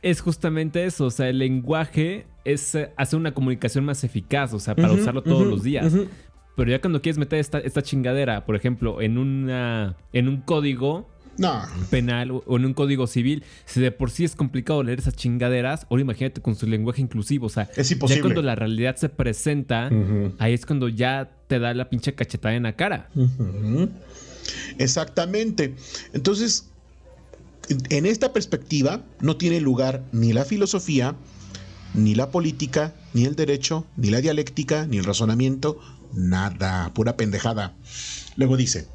[0.02, 4.76] es justamente eso, o sea, el lenguaje es hacer una comunicación más eficaz, o sea,
[4.76, 5.94] para usarlo todos los días.
[6.56, 11.10] Pero ya cuando quieres meter esta, esta, chingadera, por ejemplo, en una en un código
[11.90, 15.88] penal o en un código civil, si de por sí es complicado leer esas chingaderas,
[15.90, 18.18] ahora imagínate con su lenguaje inclusivo, o sea, es imposible.
[18.18, 19.90] ya cuando la realidad se presenta,
[20.38, 23.10] ahí es cuando ya te da la pinche cachetada en la cara.
[24.78, 25.76] Exactamente.
[26.14, 26.70] Entonces,
[27.90, 31.16] en esta perspectiva no tiene lugar ni la filosofía,
[31.94, 35.80] ni la política, ni el derecho, ni la dialéctica, ni el razonamiento,
[36.14, 37.76] nada, pura pendejada.
[38.36, 38.88] Luego dice,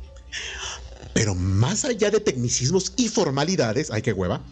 [1.14, 4.42] pero más allá de tecnicismos y formalidades, ay qué hueva,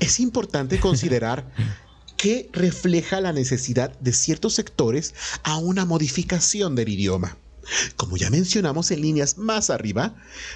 [0.00, 1.52] es importante considerar
[2.16, 7.36] que refleja la necesidad de ciertos sectores a una modificación del idioma.
[7.96, 10.14] Como ya mencionamos en líneas más arriba,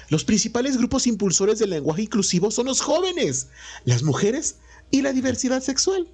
[0.09, 3.49] los principales grupos impulsores del lenguaje inclusivo son los jóvenes,
[3.85, 4.55] las mujeres
[4.91, 6.07] y la diversidad sexual.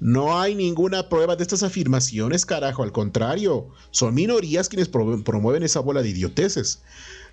[0.00, 5.80] No hay ninguna prueba de estas afirmaciones, carajo, al contrario, son minorías quienes promueven esa
[5.80, 6.82] bola de idioteces.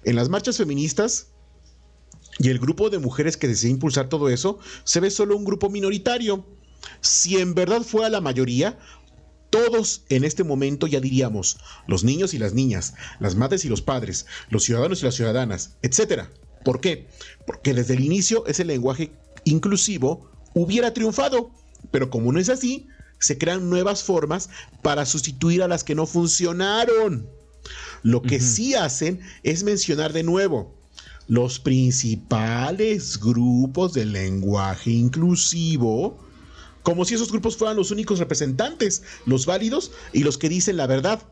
[0.05, 1.27] En las marchas feministas
[2.37, 5.69] y el grupo de mujeres que desea impulsar todo eso, se ve solo un grupo
[5.69, 6.45] minoritario.
[7.01, 8.77] Si en verdad fuera la mayoría,
[9.49, 13.81] todos en este momento ya diríamos, los niños y las niñas, las madres y los
[13.81, 16.23] padres, los ciudadanos y las ciudadanas, etc.
[16.63, 17.07] ¿Por qué?
[17.47, 19.13] Porque desde el inicio ese lenguaje
[19.43, 21.51] inclusivo hubiera triunfado,
[21.91, 22.87] pero como no es así,
[23.19, 24.49] se crean nuevas formas
[24.81, 27.29] para sustituir a las que no funcionaron.
[28.05, 30.71] Lo que sí hacen es mencionar de nuevo,
[31.27, 36.23] los principales grupos del lenguaje inclusivo
[36.83, 40.85] como si esos grupos fueran los únicos representantes, los válidos y los que dicen la
[40.85, 41.23] verdad.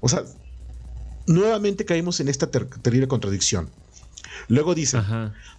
[0.00, 0.24] O sea,
[1.26, 3.70] nuevamente caímos en esta terrible contradicción.
[4.48, 4.98] Luego dice,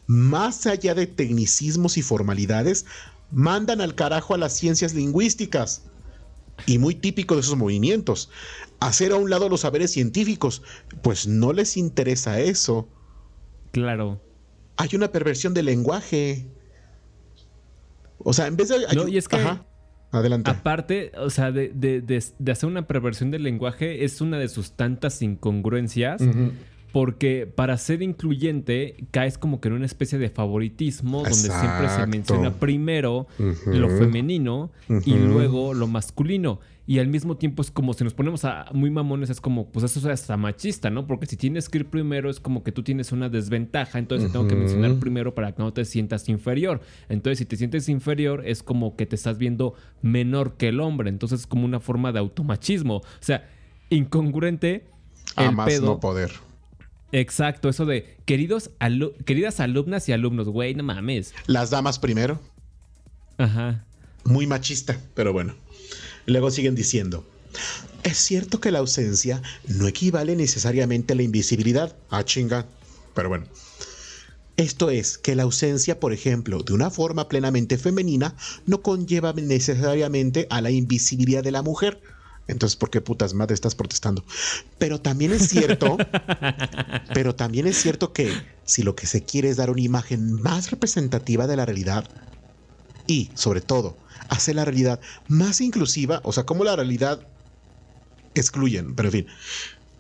[0.06, 2.86] más allá de tecnicismos y formalidades,
[3.32, 5.82] mandan al carajo a las ciencias lingüísticas.
[6.68, 8.30] Y muy típico de esos movimientos,
[8.88, 10.62] hacer a un lado los saberes científicos,
[11.02, 12.88] pues no les interesa eso.
[13.72, 14.22] Claro.
[14.78, 16.48] Hay una perversión del lenguaje.
[18.20, 18.78] O sea, en vez de...
[18.96, 19.38] No, y es que...
[20.12, 20.50] Adelante.
[20.50, 26.22] Aparte, o sea, de, hacer una perversión del lenguaje es una de sus tantas incongruencias.
[26.94, 32.08] Porque para ser incluyente caes como que en una especie de favoritismo donde siempre se
[32.08, 33.28] menciona primero
[33.66, 34.72] lo femenino
[35.04, 36.62] y luego lo masculino.
[36.88, 39.86] Y al mismo tiempo es como si nos ponemos a muy mamones, es como, pues
[39.86, 41.08] eso es hasta machista, ¿no?
[41.08, 44.48] Porque si tienes que ir primero es como que tú tienes una desventaja, entonces tengo
[44.48, 46.82] que mencionar primero para que no te sientas inferior.
[47.10, 51.10] Entonces si te sientes inferior es como que te estás viendo menor que el hombre,
[51.10, 52.98] entonces es como una forma de automachismo.
[52.98, 53.50] O sea,
[53.90, 54.86] incongruente.
[55.36, 56.32] A más no poder.
[57.12, 58.70] Exacto, eso de queridos
[59.26, 61.34] queridas alumnas y alumnos, güey, no mames.
[61.48, 62.40] Las damas primero.
[63.38, 63.86] Ajá.
[64.24, 65.56] Muy machista, pero bueno.
[66.26, 67.26] Luego siguen diciendo,
[68.04, 71.96] es cierto que la ausencia no equivale necesariamente a la invisibilidad.
[72.10, 72.66] Ah, chinga.
[73.14, 73.46] Pero bueno.
[74.58, 78.36] Esto es, que la ausencia, por ejemplo, de una forma plenamente femenina,
[78.66, 82.02] no conlleva necesariamente a la invisibilidad de la mujer.
[82.48, 84.24] Entonces, ¿por qué putas madre estás protestando?
[84.78, 85.98] Pero también es cierto,
[87.14, 88.32] pero también es cierto que
[88.64, 92.08] si lo que se quiere es dar una imagen más representativa de la realidad
[93.08, 93.98] y, sobre todo,
[94.30, 97.22] hacer la realidad más inclusiva, o sea, como la realidad
[98.34, 99.28] excluyen, pero en fin.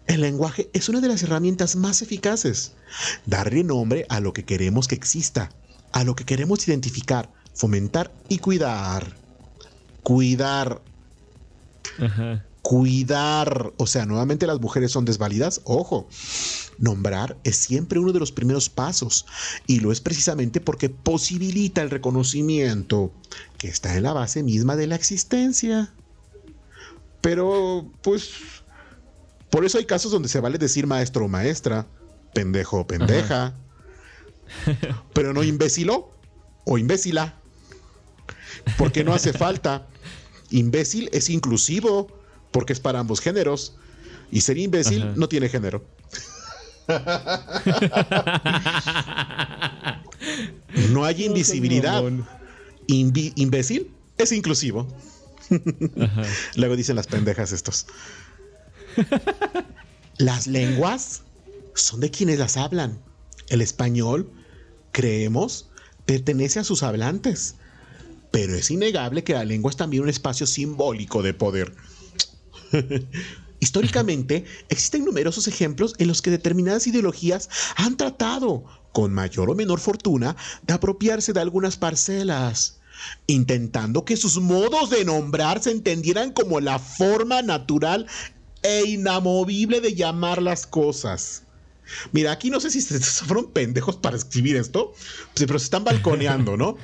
[0.07, 2.73] El lenguaje es una de las herramientas más eficaces.
[3.25, 5.49] Darle nombre a lo que queremos que exista,
[5.93, 9.15] a lo que queremos identificar, fomentar y cuidar.
[10.03, 10.81] Cuidar.
[12.61, 13.73] Cuidar.
[13.77, 15.61] O sea, nuevamente las mujeres son desvalidas.
[15.63, 16.07] Ojo.
[16.77, 19.25] Nombrar es siempre uno de los primeros pasos
[19.65, 23.11] y lo es precisamente porque posibilita el reconocimiento
[23.57, 25.93] que está en la base misma de la existencia.
[27.21, 28.31] Pero, pues,
[29.49, 31.87] por eso hay casos donde se vale decir maestro o maestra,
[32.33, 33.55] pendejo o pendeja,
[35.13, 36.11] pero no imbécilo
[36.65, 37.35] o imbécila,
[38.77, 39.87] porque no hace falta.
[40.49, 42.07] Imbécil es inclusivo,
[42.51, 43.75] porque es para ambos géneros.
[44.31, 45.83] Y ser imbécil no tiene género.
[50.91, 52.03] no hay invisibilidad.
[52.87, 54.87] imbécil es inclusivo.
[56.55, 57.87] Luego dicen las pendejas estos.
[60.17, 61.23] las lenguas
[61.73, 62.99] son de quienes las hablan.
[63.49, 64.31] El español,
[64.91, 65.69] creemos,
[66.05, 67.55] pertenece a sus hablantes.
[68.31, 71.73] Pero es innegable que la lengua es también un espacio simbólico de poder.
[73.65, 79.79] Históricamente, existen numerosos ejemplos en los que determinadas ideologías han tratado, con mayor o menor
[79.79, 82.77] fortuna, de apropiarse de algunas parcelas,
[83.25, 88.05] intentando que sus modos de nombrar se entendieran como la forma natural
[88.61, 91.41] e inamovible de llamar las cosas.
[92.11, 94.93] Mira, aquí no sé si se fueron pendejos para escribir esto,
[95.33, 96.77] pero se están balconeando, ¿no?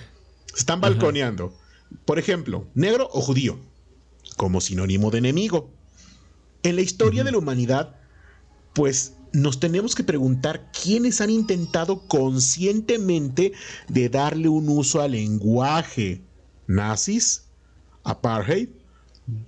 [0.48, 1.54] Se están balconeando.
[2.06, 3.60] Por ejemplo, negro o judío,
[4.36, 5.70] como sinónimo de enemigo.
[6.63, 7.95] En la historia de la humanidad,
[8.74, 13.54] pues nos tenemos que preguntar quiénes han intentado conscientemente
[13.88, 16.21] de darle un uso al lenguaje.
[16.67, 17.45] Nazis,
[18.04, 18.69] apartheid,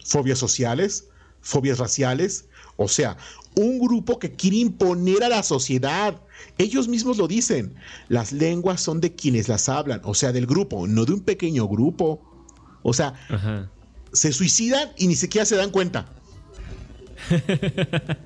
[0.04, 1.08] fobias sociales,
[1.42, 2.46] fobias raciales,
[2.78, 3.18] o sea,
[3.56, 6.20] un grupo que quiere imponer a la sociedad.
[6.58, 7.76] Ellos mismos lo dicen.
[8.10, 11.68] Las lenguas son de quienes las hablan, o sea, del grupo, no de un pequeño
[11.68, 12.22] grupo.
[12.82, 13.14] O sea,
[14.12, 16.12] se suicidan y ni siquiera se dan cuenta.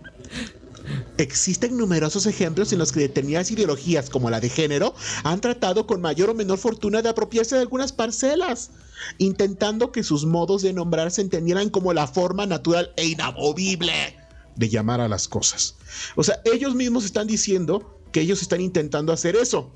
[1.18, 4.94] Existen numerosos ejemplos en los que determinadas ideologías, como la de género,
[5.24, 8.70] han tratado con mayor o menor fortuna de apropiarse de algunas parcelas,
[9.18, 14.16] intentando que sus modos de nombrar se entendieran como la forma natural e inamovible
[14.58, 15.76] de llamar a las cosas.
[16.16, 19.72] O sea, ellos mismos están diciendo que ellos están intentando hacer eso.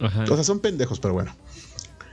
[0.00, 1.36] O sea, son pendejos, pero bueno.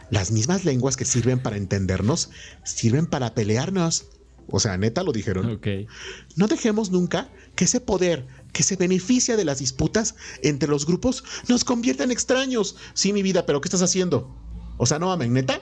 [0.10, 2.30] Las mismas lenguas que sirven para entendernos
[2.64, 4.06] sirven para pelearnos.
[4.50, 5.60] O sea, neta lo dijeron.
[6.36, 11.24] No dejemos nunca que ese poder que se beneficia de las disputas entre los grupos
[11.48, 12.78] nos convierta en extraños.
[12.94, 14.34] Sí, mi vida, pero ¿qué estás haciendo?
[14.78, 15.62] O sea, no mames, neta.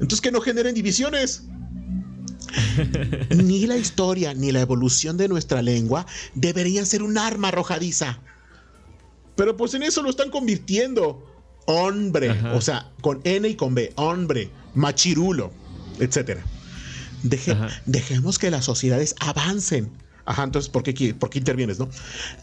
[0.00, 1.44] Entonces que no generen divisiones.
[3.30, 8.20] ni la historia ni la evolución de nuestra lengua deberían ser un arma arrojadiza.
[9.36, 11.32] Pero pues en eso lo están convirtiendo.
[11.68, 15.50] Hombre, o sea, con N y con B, hombre, machirulo,
[15.98, 16.44] etcétera
[17.22, 19.90] dejemos que las sociedades avancen.
[20.26, 21.88] Ajá, entonces, ¿por qué, ¿por qué intervienes, no?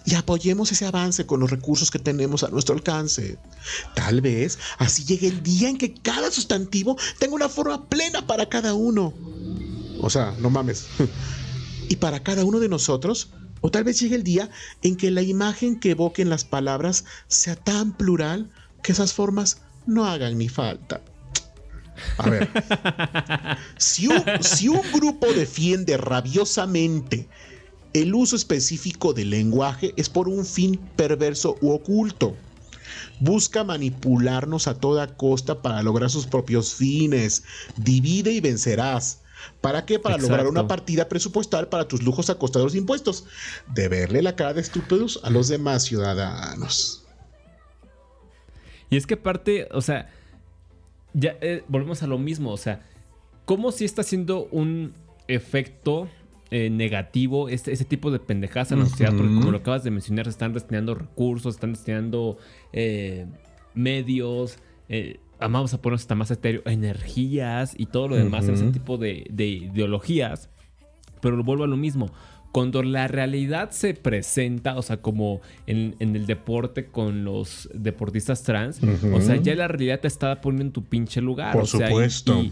[0.05, 3.37] Y apoyemos ese avance con los recursos que tenemos a nuestro alcance.
[3.93, 8.47] Tal vez así llegue el día en que cada sustantivo tenga una forma plena para
[8.47, 9.13] cada uno.
[9.99, 10.85] O sea, no mames.
[11.89, 14.49] y para cada uno de nosotros, o tal vez llegue el día
[14.81, 18.49] en que la imagen que evoquen las palabras sea tan plural
[18.81, 21.01] que esas formas no hagan ni falta.
[22.17, 22.49] A ver,
[23.77, 27.27] si un, grupo defiende rabiosamente
[27.93, 32.35] el uso específico del lenguaje es por un fin perverso u oculto.
[33.19, 37.43] Busca manipularnos a toda costa para lograr sus propios fines.
[37.77, 39.19] Divide y vencerás.
[39.61, 39.99] ¿Para qué?
[39.99, 43.25] Para lograr una partida presupuestal para tus lujos a costa de los impuestos.
[43.73, 47.03] De verle la cara de estúpidos a los demás ciudadanos.
[48.89, 50.09] Y es que aparte, o sea,
[51.13, 52.81] ya eh, volvemos a lo mismo, o sea,
[53.45, 54.93] ¿cómo si está haciendo un
[55.27, 56.09] efecto
[56.51, 59.13] eh, negativo este, ese tipo de pendejadas en la sociedad?
[59.15, 62.37] Porque como lo acabas de mencionar, se están destinando recursos, están destinando
[62.71, 63.25] eh,
[63.73, 64.57] medios,
[65.39, 69.25] vamos a poner hasta más etéreo, energías y todo lo demás en ese tipo de,
[69.29, 70.49] de ideologías.
[71.21, 72.11] Pero vuelvo a lo mismo
[72.53, 78.79] cuando la realidad se presenta, o sea, como en, el deporte con los deportistas trans,
[79.11, 81.51] o sea, ya la realidad te está poniendo en tu pinche lugar.
[81.51, 82.45] Por supuesto.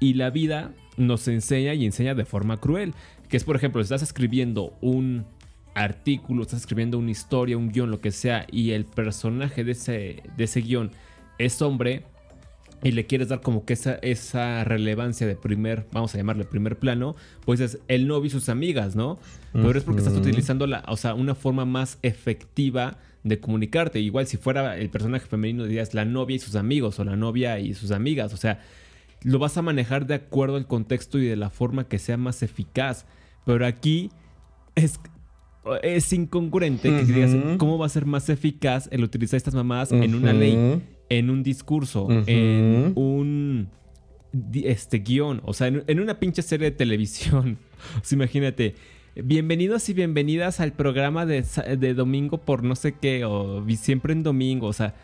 [0.00, 2.94] Y, la vida nos enseña y enseña de forma cruel.
[3.28, 5.24] Que es, por ejemplo, si estás escribiendo un
[5.72, 10.22] artículo, estás escribiendo una historia, un guion, lo que sea, y el personaje de ese,
[10.36, 10.90] de ese guion
[11.38, 12.02] es hombre,
[12.82, 16.78] y le quieres dar como que esa, esa relevancia de primer, vamos a llamarle primer
[16.78, 19.18] plano, pues es el novio y sus amigas, ¿no?
[19.52, 23.98] Pero es porque estás utilizando la, o sea, una forma más efectiva de comunicarte.
[23.98, 27.58] Igual si fuera el personaje femenino dirías la novia y sus amigos o la novia
[27.58, 28.60] y sus amigas, o sea,
[29.22, 32.42] lo vas a manejar de acuerdo al contexto y de la forma que sea más
[32.42, 33.06] eficaz.
[33.44, 34.10] Pero aquí
[34.76, 35.00] es,
[35.82, 40.14] es incongruente que digas cómo va a ser más eficaz el utilizar estas mamadas en
[40.14, 43.68] una ley en un discurso, en un
[44.54, 47.58] este guion, o sea, en, una pinche serie de televisión.
[48.02, 48.74] O sea, imagínate,
[49.14, 51.44] bienvenidos y bienvenidas al programa de,
[51.78, 54.96] de, domingo por no sé qué, o siempre en domingo, o sea,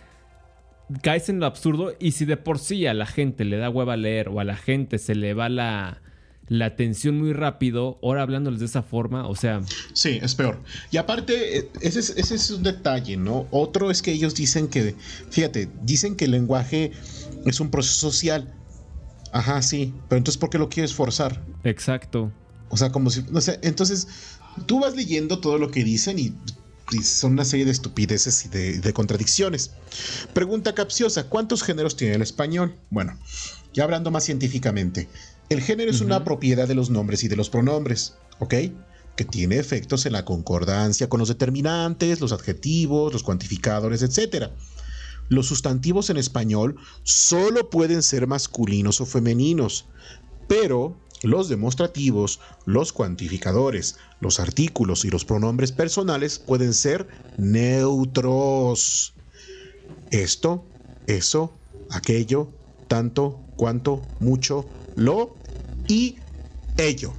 [1.02, 3.96] caes en lo absurdo y si de por sí a la gente le da hueva
[3.96, 6.02] leer o a la gente se le va la
[6.48, 9.62] la atención muy rápido, ahora hablándoles de esa forma, o sea...
[9.92, 10.60] Sí, es peor.
[10.90, 13.46] Y aparte, eh, ese es, ese es un detalle, ¿no?
[13.50, 14.94] Otro es que ellos dicen que,
[15.30, 16.92] fíjate, dicen que el lenguaje
[17.46, 18.52] es un proceso social.
[19.32, 21.44] Ajá, sí, pero entonces ¿por qué lo quieres forzar?
[21.64, 22.30] Exacto.
[22.68, 24.08] O sea, como si, no sé, entonces
[24.66, 26.34] tú vas leyendo todo lo que dicen y,
[27.02, 29.72] son una serie de estupideces y de, de, contradicciones.
[30.34, 32.76] Pregunta capciosa, ¿cuántos géneros tiene el español?
[32.90, 33.18] Bueno,
[33.72, 35.08] ya hablando más científicamente,
[35.54, 38.54] el género es una propiedad de los nombres y de los pronombres, ¿ok?
[39.16, 44.50] Que tiene efectos en la concordancia con los determinantes, los adjetivos, los cuantificadores, etc.
[45.28, 49.86] Los sustantivos en español solo pueden ser masculinos o femeninos,
[50.48, 57.06] pero los demostrativos, los cuantificadores, los artículos y los pronombres personales pueden ser
[57.38, 59.14] neutros.
[60.10, 60.64] Esto,
[61.06, 61.52] eso,
[61.90, 62.50] aquello,
[62.88, 65.34] tanto, cuanto, mucho, lo
[65.88, 66.16] y
[66.76, 67.12] ello.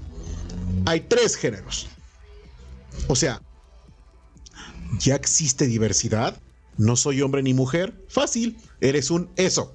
[0.86, 1.88] Hay tres géneros.
[3.08, 3.42] O sea,
[5.00, 6.40] ya existe diversidad.
[6.78, 8.06] No soy hombre ni mujer.
[8.10, 8.58] Fácil.
[8.82, 9.74] Eres un eso.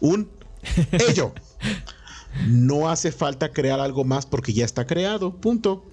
[0.00, 0.30] Un
[0.92, 1.32] ello.
[2.46, 5.36] No hace falta crear algo más porque ya está creado.
[5.36, 5.84] Punto.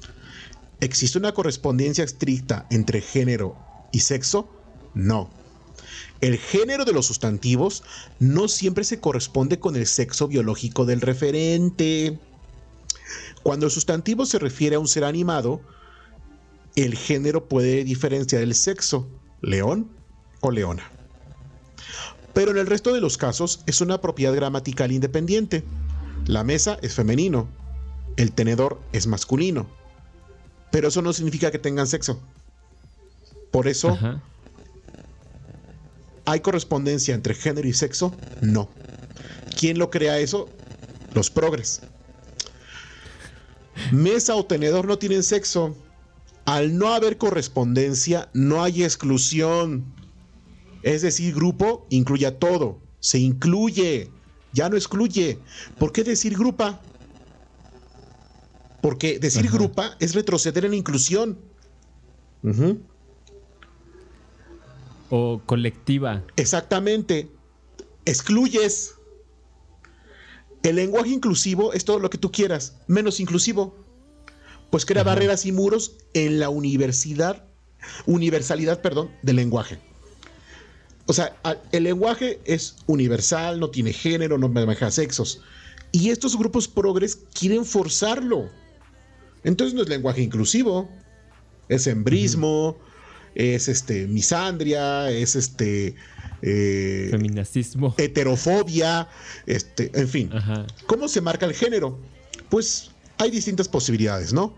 [0.80, 3.58] ¿Existe una correspondencia estricta entre género
[3.92, 4.48] y sexo?
[4.94, 5.30] No.
[6.22, 7.84] El género de los sustantivos
[8.20, 12.18] no siempre se corresponde con el sexo biológico del referente.
[13.44, 15.62] Cuando el sustantivo se refiere a un ser animado,
[16.76, 19.08] el género puede diferenciar el sexo,
[19.42, 19.90] león
[20.42, 20.92] o leona.
[22.34, 25.64] Pero en el resto de los casos es una propiedad gramatical independiente.
[26.26, 27.48] La mesa es femenino,
[28.16, 29.68] el tenedor es masculino.
[30.72, 32.20] Pero eso no significa que tengan sexo.
[33.52, 33.98] Por eso,
[36.28, 38.14] ¿Hay correspondencia entre género y sexo?
[38.42, 38.70] No.
[39.58, 40.50] ¿Quién lo crea eso?
[41.14, 41.80] Los progres.
[43.94, 45.74] Mesa o tenedor no tienen sexo.
[46.44, 49.86] Al no haber correspondencia, no hay exclusión.
[50.84, 52.82] Es decir, grupo incluye a todo.
[53.00, 54.12] Se incluye.
[54.52, 55.40] Ya no excluye.
[55.80, 56.82] ¿Por qué decir grupa?
[58.82, 61.40] Porque decir grupa es retroceder en la inclusión
[65.10, 66.24] o colectiva.
[66.36, 67.30] Exactamente.
[68.06, 68.96] Excluyes.
[70.64, 73.76] El lenguaje inclusivo es todo lo que tú quieras, menos inclusivo.
[74.70, 77.46] Pues crea barreras y muros en la universidad,
[78.06, 79.80] universalidad, perdón, del lenguaje.
[81.06, 81.38] O sea,
[81.72, 85.42] el lenguaje es universal, no tiene género, no maneja sexos.
[85.94, 88.50] Y estos grupos progres quieren forzarlo.
[89.46, 90.90] Entonces no es lenguaje inclusivo,
[91.70, 92.78] es embrismo,
[93.38, 95.96] es este misandria, es este
[96.42, 99.08] eh, feminacismo, heterofobia,
[99.46, 100.32] este, en fin.
[100.88, 102.00] ¿Cómo se marca el género?
[102.50, 104.56] Pues hay distintas posibilidades, ¿no?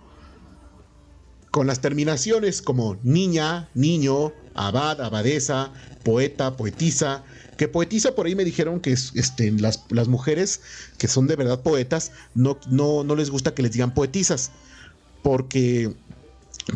[1.51, 5.73] Con las terminaciones como niña, niño, abad, abadesa,
[6.03, 7.25] poeta, poetisa,
[7.57, 10.61] que poetisa por ahí me dijeron que este, las, las, mujeres
[10.97, 14.51] que son de verdad poetas no, no, no les gusta que les digan poetisas,
[15.21, 15.93] porque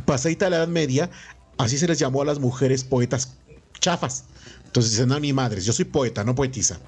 [0.06, 1.10] pasadita la Edad Media
[1.58, 3.36] Así se les llamó a las mujeres poetas
[3.80, 4.26] chafas.
[4.66, 6.80] Entonces dicen, no, ni madres, yo soy poeta, no poetisa.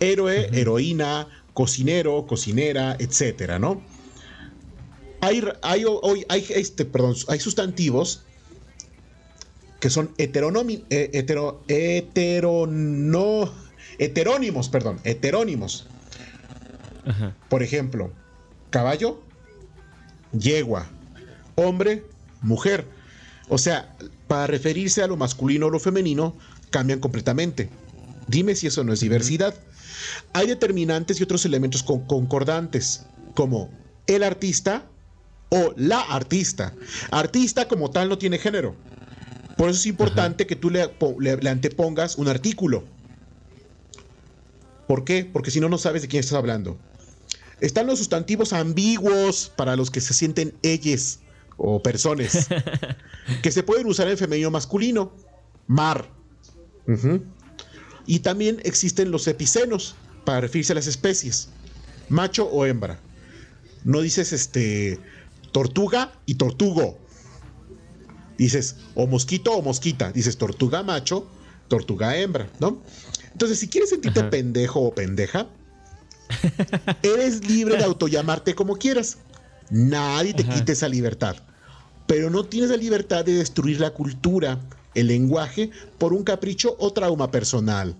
[0.00, 3.82] Héroe, heroína, cocinero, cocinera, etcétera, ¿no?
[5.20, 5.84] Hay, hay,
[6.28, 8.22] hay, este, perdón, hay sustantivos
[9.80, 13.52] que son heteronomi, eh, hetero, heterono,
[13.98, 15.86] heterónimos, perdón, heterónimos.
[17.48, 18.12] Por ejemplo,
[18.70, 19.22] caballo,
[20.32, 20.86] yegua,
[21.56, 22.04] hombre,
[22.42, 22.84] mujer.
[23.48, 23.96] O sea,
[24.26, 26.36] para referirse a lo masculino o lo femenino,
[26.70, 27.70] cambian completamente.
[28.26, 29.54] Dime si eso no es diversidad.
[30.32, 33.70] Hay determinantes y otros elementos concordantes, como
[34.06, 34.86] el artista
[35.48, 36.74] o la artista.
[37.10, 38.76] Artista como tal no tiene género.
[39.56, 42.84] Por eso es importante que tú le, le, antepongas un artículo.
[44.86, 45.24] ¿Por qué?
[45.24, 46.78] Porque si no, no sabes de quién estás hablando.
[47.60, 51.18] Están los sustantivos ambiguos para los que se sienten ellos
[51.58, 52.48] o personas
[53.42, 55.12] que se pueden usar en femenino masculino.
[55.66, 56.08] Mar.
[58.06, 61.50] Y también existen los epicenos para referirse a las especies,
[62.08, 62.98] macho o hembra.
[63.84, 64.98] No dices este
[65.52, 66.98] tortuga y tortugo.
[68.38, 70.12] Dices o mosquito o mosquita.
[70.12, 71.26] Dices tortuga macho,
[71.68, 72.80] tortuga hembra, ¿no?
[73.32, 75.48] Entonces, si quieres sentirte pendejo o pendeja,
[77.02, 79.18] eres libre de autollamarte como quieras.
[79.70, 81.36] Nadie te quite esa libertad
[82.08, 84.58] pero no tienes la libertad de destruir la cultura
[84.94, 87.94] el lenguaje por un capricho o trauma personal.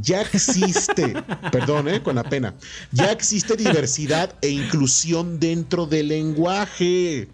[0.00, 1.14] Ya existe,
[1.52, 2.54] perdón, eh, con la pena,
[2.90, 7.28] ya existe diversidad e inclusión dentro del lenguaje.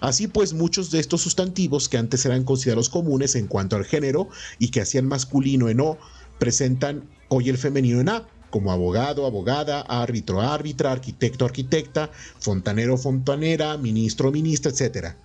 [0.00, 4.28] Así pues, muchos de estos sustantivos que antes eran considerados comunes en cuanto al género
[4.58, 5.98] y que hacían masculino en O,
[6.38, 13.76] presentan hoy el femenino en A, como abogado, abogada, árbitro, árbitra, arquitecto, arquitecta, fontanero, fontanera,
[13.76, 15.16] ministro, ministra, etc.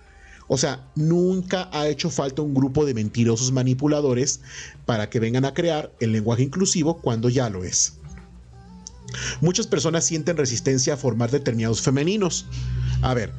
[0.46, 4.40] O sea, nunca ha hecho falta un grupo de mentirosos manipuladores
[4.84, 7.98] para que vengan a crear el lenguaje inclusivo cuando ya lo es.
[9.40, 12.46] Muchas personas sienten resistencia a formar determinados femeninos.
[13.00, 13.32] A ver,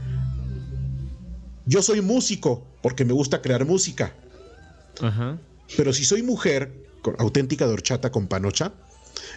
[1.66, 4.14] yo soy músico porque me gusta crear música.
[5.02, 5.38] Ajá.
[5.78, 8.74] Pero si soy mujer, con, auténtica dorchata con panocha,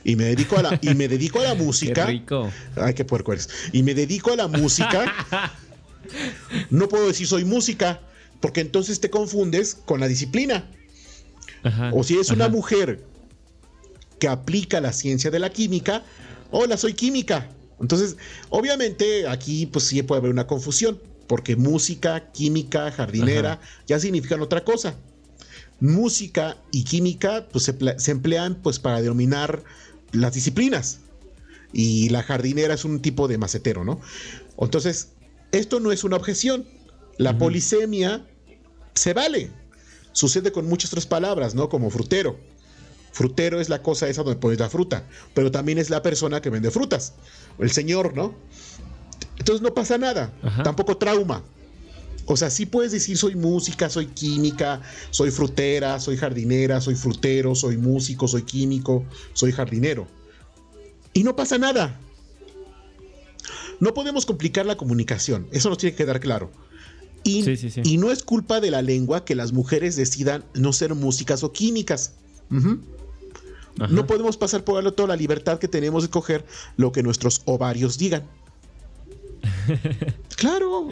[0.04, 2.06] y me dedico a la, y me dedico a la música.
[2.06, 2.50] Qué rico.
[2.76, 3.48] Ay, qué puerco eres.
[3.72, 5.12] Y me dedico a la música.
[6.70, 8.00] no puedo decir soy música,
[8.40, 10.70] porque entonces te confundes con la disciplina.
[11.62, 11.90] Ajá.
[11.92, 12.54] O si es una Ajá.
[12.54, 13.04] mujer
[14.18, 16.02] que aplica la ciencia de la química,
[16.50, 17.48] hola, soy química.
[17.80, 18.16] Entonces,
[18.48, 24.64] obviamente aquí pues sí puede haber una confusión, porque música, química, jardinera ya significan otra
[24.64, 24.94] cosa.
[25.80, 29.62] Música y química pues se, se emplean pues para denominar
[30.12, 31.00] las disciplinas.
[31.72, 34.00] Y la jardinera es un tipo de macetero, ¿no?
[34.58, 35.10] Entonces,
[35.52, 36.66] esto no es una objeción.
[37.16, 38.26] La polisemia
[38.94, 39.50] se vale.
[40.12, 41.68] Sucede con muchas otras palabras, ¿no?
[41.68, 42.38] Como frutero.
[43.12, 46.50] Frutero es la cosa esa donde pones la fruta, pero también es la persona que
[46.50, 47.14] vende frutas,
[47.58, 48.34] el señor, ¿no?
[49.38, 50.62] Entonces no pasa nada, Ajá.
[50.62, 51.42] tampoco trauma.
[52.26, 57.54] O sea, sí puedes decir soy música, soy química, soy frutera, soy jardinera, soy frutero,
[57.54, 60.06] soy músico, soy químico, soy jardinero.
[61.14, 61.98] Y no pasa nada.
[63.80, 66.50] No podemos complicar la comunicación, eso nos tiene que quedar claro.
[67.24, 67.80] Y, Sí, sí, sí.
[67.84, 71.52] y no es culpa de la lengua que las mujeres decidan no ser músicas o
[71.52, 72.12] químicas.
[73.90, 76.44] No podemos pasar por alto la libertad que tenemos de coger
[76.76, 78.24] lo que nuestros ovarios digan.
[80.36, 80.88] claro,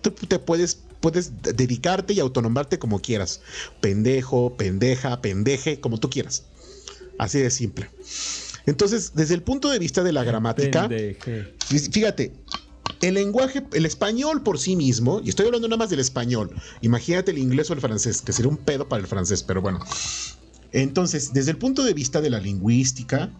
[0.00, 3.40] te, te puedes, puedes de- dedicarte y autonombrarte como quieras.
[3.80, 6.44] Pendejo, pendeja, pendeje, como tú quieras.
[7.18, 7.88] Así de simple.
[8.66, 11.54] Entonces, desde el punto de vista de la gramática, Pendeje.
[11.90, 12.32] Fíjate,
[13.02, 16.50] el lenguaje, el español por sí mismo, y estoy hablando nada más del español,
[16.80, 19.80] imagínate el inglés o el francés, que sería un pedo para el francés, pero bueno.
[20.72, 23.30] Entonces, desde el punto de vista de la lingüística,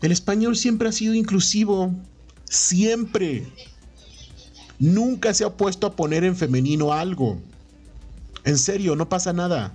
[0.00, 1.94] el español siempre ha sido inclusivo,
[2.44, 3.46] siempre.
[4.78, 7.38] Nunca se ha puesto a poner en femenino algo.
[8.44, 9.74] En serio, no pasa nada.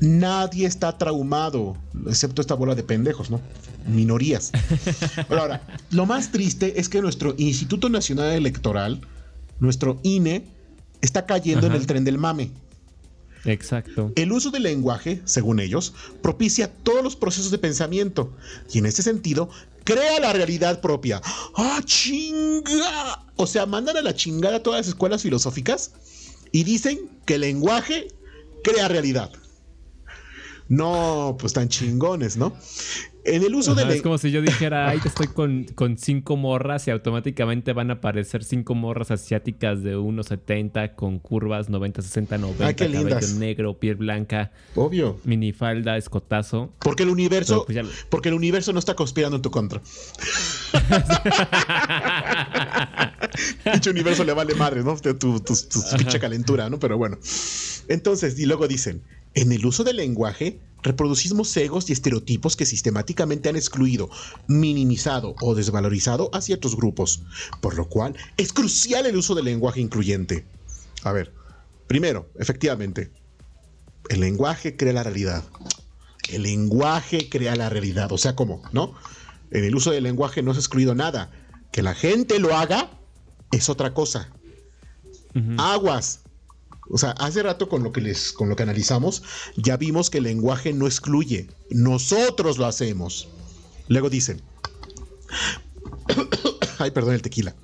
[0.00, 1.76] Nadie está traumado,
[2.06, 3.40] excepto esta bola de pendejos, ¿no?
[3.86, 4.52] Minorías.
[5.28, 9.00] Pero ahora, lo más triste es que nuestro Instituto Nacional Electoral,
[9.58, 10.44] nuestro INE,
[11.00, 12.50] está cayendo en el tren del mame.
[13.44, 14.12] Exacto.
[14.16, 18.32] El uso del lenguaje, según ellos, propicia todos los procesos de pensamiento
[18.72, 19.48] y en ese sentido
[19.84, 21.22] crea la realidad propia.
[21.56, 23.24] ¡Ah, chinga!
[23.36, 25.92] O sea, mandan a la chingada todas las escuelas filosóficas
[26.50, 28.08] y dicen que el lenguaje
[28.64, 29.30] crea realidad.
[30.68, 32.56] No, pues tan chingones, ¿no?
[33.24, 35.98] En el uso Ajá, del es como si yo dijera, ay, que estoy con, con
[35.98, 42.02] cinco morras y automáticamente van a aparecer cinco morras asiáticas de 1,70 con curvas 90,
[42.02, 43.34] 60, 90, Ay, qué cabello lindas.
[43.34, 45.18] negro, piel blanca, Obvio.
[45.24, 46.72] minifalda, escotazo.
[46.78, 49.82] Porque el universo, pues ya porque el universo no está conspirando en tu contra.
[53.74, 54.96] Dicho universo le vale madre, ¿no?
[54.96, 56.78] Tu, tu, tu- tu pinche calentura, ¿no?
[56.78, 57.18] Pero bueno.
[57.88, 59.02] Entonces, y luego dicen,
[59.36, 64.08] en el uso del lenguaje, reproducimos egos y estereotipos que sistemáticamente han excluido,
[64.48, 67.22] minimizado o desvalorizado a ciertos grupos,
[67.60, 70.46] por lo cual es crucial el uso del lenguaje incluyente.
[71.04, 71.34] A ver,
[71.86, 73.10] primero, efectivamente,
[74.08, 75.44] el lenguaje crea la realidad.
[76.30, 78.10] El lenguaje crea la realidad.
[78.12, 78.62] O sea, ¿cómo?
[78.72, 78.94] ¿No?
[79.50, 81.30] En el uso del lenguaje no se ha excluido nada.
[81.72, 82.90] Que la gente lo haga
[83.52, 84.32] es otra cosa.
[85.58, 86.20] Aguas.
[86.88, 89.22] O sea, hace rato con lo que les, con lo que analizamos,
[89.56, 91.48] ya vimos que el lenguaje no excluye.
[91.70, 93.28] Nosotros lo hacemos.
[93.88, 94.40] Luego dicen.
[96.78, 97.54] Ay, perdón el tequila.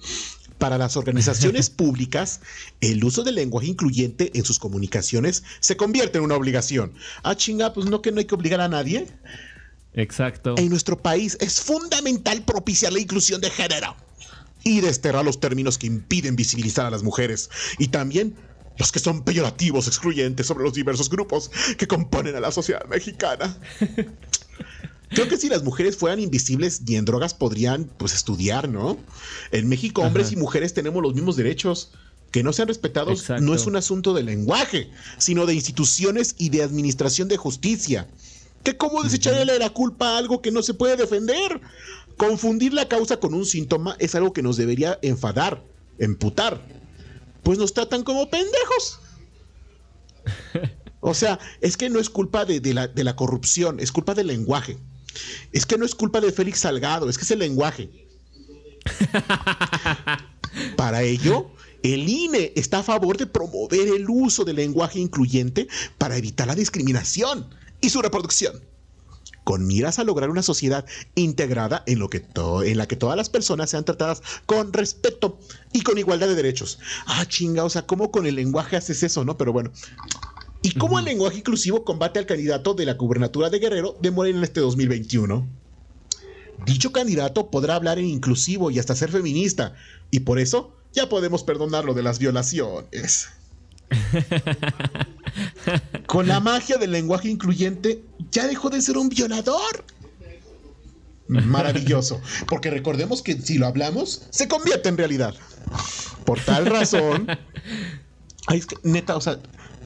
[0.58, 2.40] Para las organizaciones públicas,
[2.80, 6.92] el uso del lenguaje incluyente en sus comunicaciones se convierte en una obligación.
[7.22, 9.08] Ah, chinga, pues no que no hay que obligar a nadie.
[9.94, 10.54] Exacto.
[10.56, 13.94] En nuestro país es fundamental propiciar la inclusión de género
[14.64, 18.36] y desterrar los términos que impiden visibilizar a las mujeres y también
[18.78, 23.56] los que son peyorativos, excluyentes sobre los diversos grupos que componen a la sociedad mexicana.
[25.10, 28.96] Creo que si las mujeres fueran invisibles ni en drogas podrían pues estudiar, ¿no?
[29.50, 30.36] En México hombres Ajá.
[30.36, 31.92] y mujeres tenemos los mismos derechos.
[32.30, 33.44] que no sean respetados Exacto.
[33.44, 38.08] no es un asunto de lenguaje, sino de instituciones y de administración de justicia.
[38.64, 41.60] ¿Qué cómo desecharle la culpa a algo que no se puede defender?
[42.16, 45.62] Confundir la causa con un síntoma es algo que nos debería enfadar,
[45.98, 46.58] emputar.
[47.42, 49.00] Pues nos tratan como pendejos.
[51.04, 54.14] O sea, es que no es culpa de, de la, de la corrupción, es culpa
[54.14, 54.78] del lenguaje.
[55.50, 57.90] Es que no es culpa de Félix Salgado, es que es el lenguaje.
[60.76, 61.50] Para ello,
[61.82, 65.66] el INE está a favor de promover el uso del lenguaje incluyente
[65.98, 67.48] para evitar la discriminación
[67.80, 68.62] y su reproducción,
[69.44, 70.84] con miras a lograr una sociedad
[71.14, 72.24] integrada en, lo que
[72.64, 75.38] en la que todas las personas sean tratadas con respeto
[75.72, 76.78] y con igualdad de derechos.
[77.06, 79.36] Ah, chinga, o sea, ¿cómo con el lenguaje haces eso, no?
[79.36, 79.72] Pero bueno.
[80.62, 84.38] ¿Y cómo el lenguaje inclusivo combate al candidato de la gubernatura de Guerrero de Morena
[84.38, 85.48] en este 2021?
[86.64, 89.74] Dicho candidato podrá hablar en inclusivo y hasta ser feminista,
[90.12, 93.28] y por eso ya podemos perdonarlo de las violaciones.
[96.06, 99.84] Con la magia del lenguaje incluyente, ya dejó de ser un violador.
[101.28, 105.34] Maravilloso, porque recordemos que si lo hablamos, se convierte en realidad.
[106.24, 107.26] Por tal razón,
[108.46, 109.38] ay, es que neta, o sea,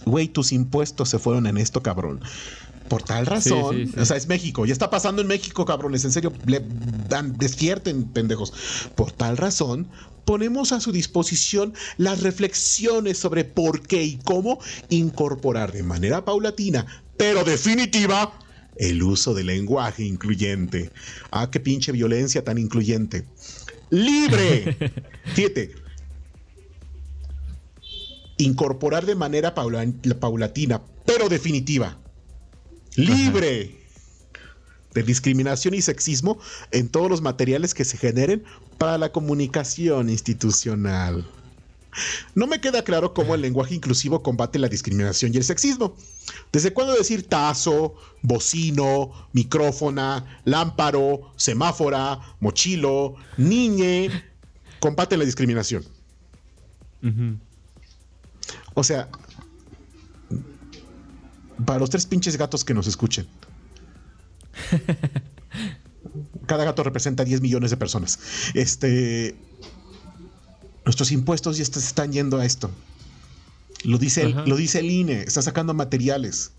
[0.05, 2.21] güey, tus impuestos se fueron en esto, cabrón.
[2.89, 3.99] Por tal razón, sí, sí.
[3.99, 6.63] o sea, es México, ya está pasando en México, cabrones, en serio, le
[7.09, 8.53] dan, despierten, pendejos.
[8.95, 9.89] Por tal razón,
[10.25, 14.59] ponemos a su disposición las reflexiones sobre por qué y cómo
[14.89, 18.39] incorporar de manera paulatina, pero definitiva,
[18.77, 20.93] el uso del lenguaje incluyente.
[21.31, 23.27] Ah, qué pinche violencia tan incluyente.
[23.91, 24.77] Libre.
[25.35, 25.71] Fíjate,
[28.39, 29.87] incorporar de manera paula-
[30.21, 31.99] paulatina, pero definitiva,
[32.97, 33.87] libre
[34.95, 36.39] de discriminación y sexismo
[36.71, 38.45] en todos los materiales que se generen
[38.79, 41.27] para la comunicación institucional.
[42.35, 45.97] No me queda claro cómo el lenguaje inclusivo combate la discriminación y el sexismo.
[46.53, 54.11] ¿Desde cuándo decir tazo, bocino, micrófona, lámparo, semáfora, mochilo, niñe
[54.81, 55.85] combate la discriminación?
[58.75, 59.09] O sea,
[61.65, 63.27] para los tres pinches gatos que nos escuchen.
[66.47, 68.19] Cada gato representa 10 millones de personas.
[68.55, 69.37] Este.
[70.85, 72.71] Nuestros impuestos ya están yendo a esto.
[73.85, 76.53] Lo dice, el, lo dice el INE, está sacando materiales.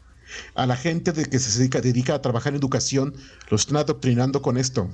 [0.56, 3.16] A la gente de que se dedica, dedica a trabajar en educación,
[3.50, 4.90] lo están adoctrinando con esto.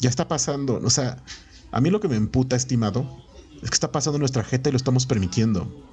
[0.00, 0.80] Ya está pasando.
[0.82, 1.22] O sea,
[1.70, 3.24] a mí lo que me emputa, estimado,
[3.62, 5.86] es que está pasando en nuestra jeta y lo estamos permitiendo.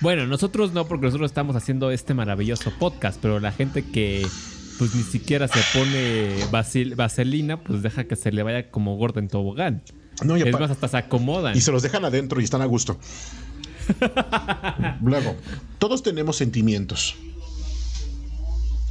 [0.00, 4.26] Bueno, nosotros no, porque nosotros estamos haciendo este maravilloso podcast, pero la gente que
[4.78, 9.28] pues ni siquiera se pone vaselina, pues deja que se le vaya como gordo en
[9.28, 9.82] tobogán.
[10.22, 11.56] No, y es más, hasta se acomodan.
[11.56, 12.98] Y se los dejan adentro y están a gusto.
[15.02, 15.36] Luego,
[15.78, 17.16] todos tenemos sentimientos.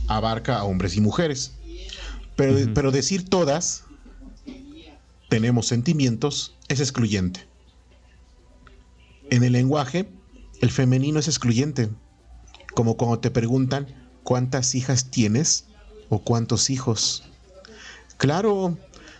[0.07, 1.55] Abarca a hombres y mujeres.
[2.35, 3.85] Pero, pero decir todas
[5.29, 7.45] tenemos sentimientos es excluyente.
[9.29, 10.07] En el lenguaje,
[10.61, 11.89] el femenino es excluyente.
[12.73, 13.87] Como cuando te preguntan
[14.23, 15.65] cuántas hijas tienes
[16.09, 17.23] o cuántos hijos.
[18.17, 18.77] Claro,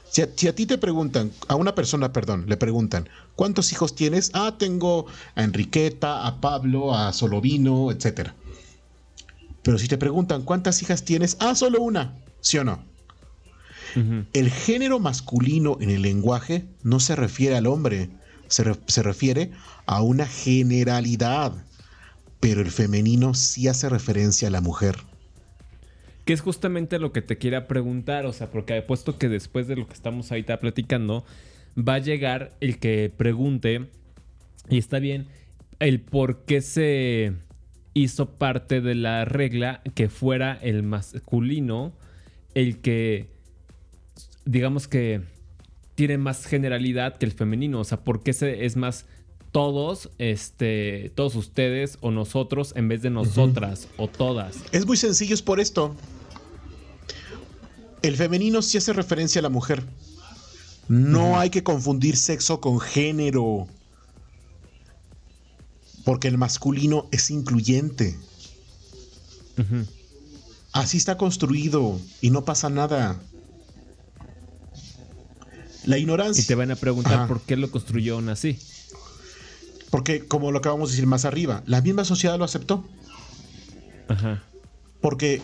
[0.10, 3.96] si a, si a ti te preguntan, a una persona, perdón, le preguntan, ¿cuántos hijos
[3.96, 4.32] tienes?
[4.34, 8.30] Ah, tengo a Enriqueta, a Pablo, a Solovino, etc.
[9.62, 11.38] Pero si te preguntan, ¿cuántas hijas tienes?
[11.40, 12.84] Ah, solo una, ¿sí o no?
[14.34, 18.10] El género masculino en el lenguaje no se refiere al hombre,
[18.48, 19.52] se, se refiere
[19.86, 21.54] a una generalidad,
[22.40, 24.96] pero el femenino sí hace referencia a la mujer.
[26.26, 29.76] Que es justamente lo que te quería preguntar, o sea, porque puesto que después de
[29.76, 31.26] lo que estamos ahorita platicando,
[31.78, 33.90] va a llegar el que pregunte,
[34.70, 35.28] y está bien,
[35.80, 37.34] el por qué se
[37.94, 41.94] hizo parte de la regla que fuera el masculino
[42.56, 43.28] el que,
[44.46, 45.22] digamos que,
[45.96, 49.06] tiene más generalidad que el femenino, o sea, por qué se, es más
[49.52, 54.58] todos, este, todos ustedes o nosotros en vez de nosotras o todas.
[54.74, 55.96] Es muy sencillo, es por esto.
[58.02, 59.84] El femenino sí hace referencia a la mujer.
[60.90, 63.68] No hay que confundir sexo con género.
[66.04, 68.16] Porque el masculino es incluyente.
[70.74, 73.20] Así está construido y no pasa nada.
[75.86, 76.42] La ignorancia.
[76.42, 77.28] Y te van a preguntar Ajá.
[77.28, 78.60] por qué lo construyeron así.
[79.90, 82.84] Porque, como lo acabamos de decir más arriba, la misma sociedad lo aceptó.
[84.08, 84.44] Ajá.
[85.02, 85.42] Porque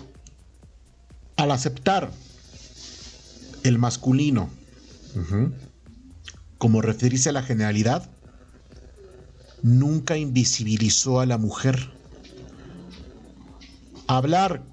[1.37, 2.11] al aceptar
[3.63, 4.49] el masculino
[6.57, 8.09] como referirse a la generalidad,
[9.61, 11.91] nunca invisibilizó a la mujer.
[14.07, 14.63] Hablar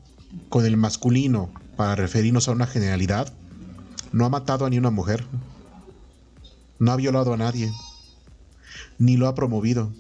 [0.49, 3.33] con el masculino para referirnos a una generalidad
[4.13, 5.25] no ha matado a ni una mujer,
[6.79, 7.73] no ha violado a nadie,
[8.99, 9.93] ni lo ha promovido.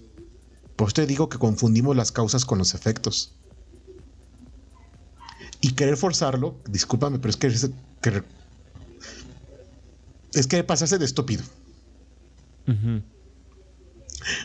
[0.77, 3.33] Pues te digo que confundimos las causas con los efectos.
[5.61, 7.71] Y querer forzarlo, discúlpame, pero es que, es
[8.01, 8.23] que,
[10.35, 11.43] es que pasarse de estúpido.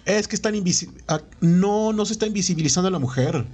[0.05, 1.03] Es que están invisibles.
[1.39, 3.45] No, no se está invisibilizando a la mujer.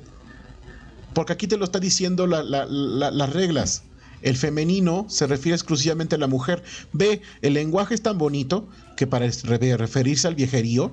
[1.14, 3.84] Porque aquí te lo está diciendo las reglas.
[4.22, 6.64] El femenino se refiere exclusivamente a la mujer.
[6.92, 8.68] Ve, el lenguaje es tan bonito
[8.98, 10.92] que para referirse al viejerío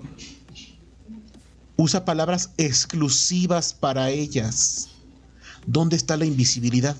[1.76, 4.88] usa palabras exclusivas para ellas.
[5.66, 6.96] ¿Dónde está la invisibilidad?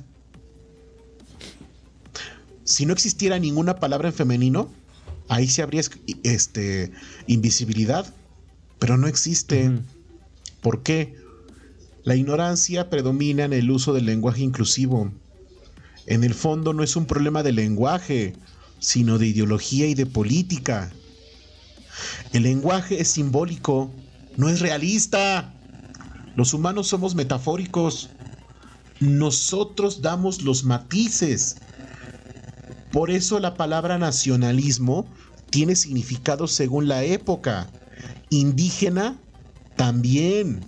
[2.65, 4.69] Si no existiera ninguna palabra en femenino,
[5.29, 5.83] ahí sí habría
[6.25, 6.91] este,
[7.29, 8.13] invisibilidad,
[8.81, 9.71] pero no existe.
[10.61, 11.15] ¿Por qué?
[12.03, 15.13] La ignorancia predomina en el uso del lenguaje inclusivo.
[16.07, 18.35] En el fondo no es un problema de lenguaje,
[18.79, 20.93] sino de ideología y de política.
[22.33, 23.91] El lenguaje es simbólico,
[24.37, 25.53] no es realista.
[26.37, 28.11] Los humanos somos metafóricos.
[29.01, 31.57] Nosotros damos los matices.
[32.93, 35.07] Por eso la palabra nacionalismo
[35.51, 37.69] tiene significado según la época.
[38.31, 39.19] Indígena
[39.77, 40.65] también.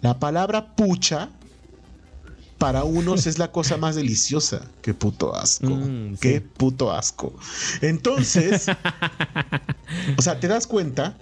[0.00, 1.30] La palabra pucha
[2.62, 4.70] para unos es la cosa más deliciosa.
[4.82, 5.66] Qué puto asco.
[5.66, 7.34] Mm, Qué puto asco.
[7.80, 8.66] Entonces,
[10.16, 11.18] o sea, ¿te das cuenta?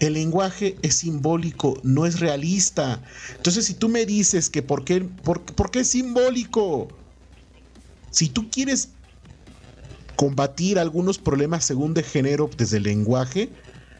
[0.00, 3.00] El lenguaje es simbólico, no es realista.
[3.36, 6.88] Entonces, si tú me dices que por qué, por, qué es simbólico,
[8.10, 8.88] si tú quieres
[10.16, 13.52] combatir algunos problemas según de género desde el lenguaje,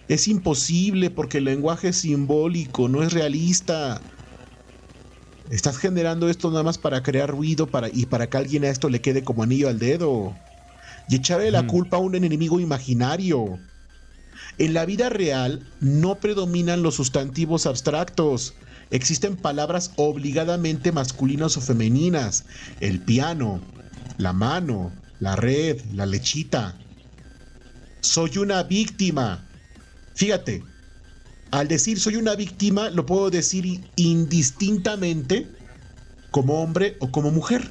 [0.09, 4.03] es imposible porque el lenguaje es simbólico, no es realista.
[5.51, 8.89] Estás generando esto nada más para crear ruido para, y para que alguien a esto
[8.89, 10.37] le quede como anillo al dedo.
[11.09, 13.59] Y echarle la culpa a un enemigo imaginario.
[14.59, 18.55] En la vida real no predominan los sustantivos abstractos.
[18.91, 22.45] Existen palabras obligadamente masculinas o femeninas.
[22.79, 23.61] El piano,
[24.19, 26.77] la mano, la red, la lechita.
[28.03, 29.45] Soy una víctima.
[30.15, 30.63] Fíjate,
[31.51, 35.49] al decir soy una víctima, lo puedo decir indistintamente
[36.31, 37.69] como hombre o como mujer.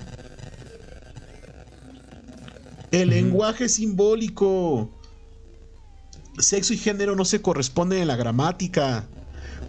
[2.92, 4.90] El lenguaje simbólico
[6.40, 9.08] sexo y género no se corresponden en la gramática.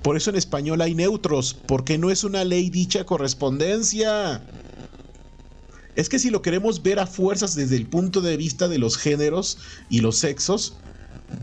[0.03, 4.43] Por eso en español hay neutros, porque no es una ley dicha correspondencia.
[5.97, 8.97] Es que si lo queremos ver a fuerzas desde el punto de vista de los
[8.97, 9.59] géneros
[9.91, 10.77] y los sexos,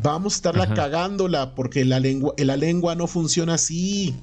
[0.01, 4.15] vamos a estarla cagándola, porque la lengua, la lengua no funciona así.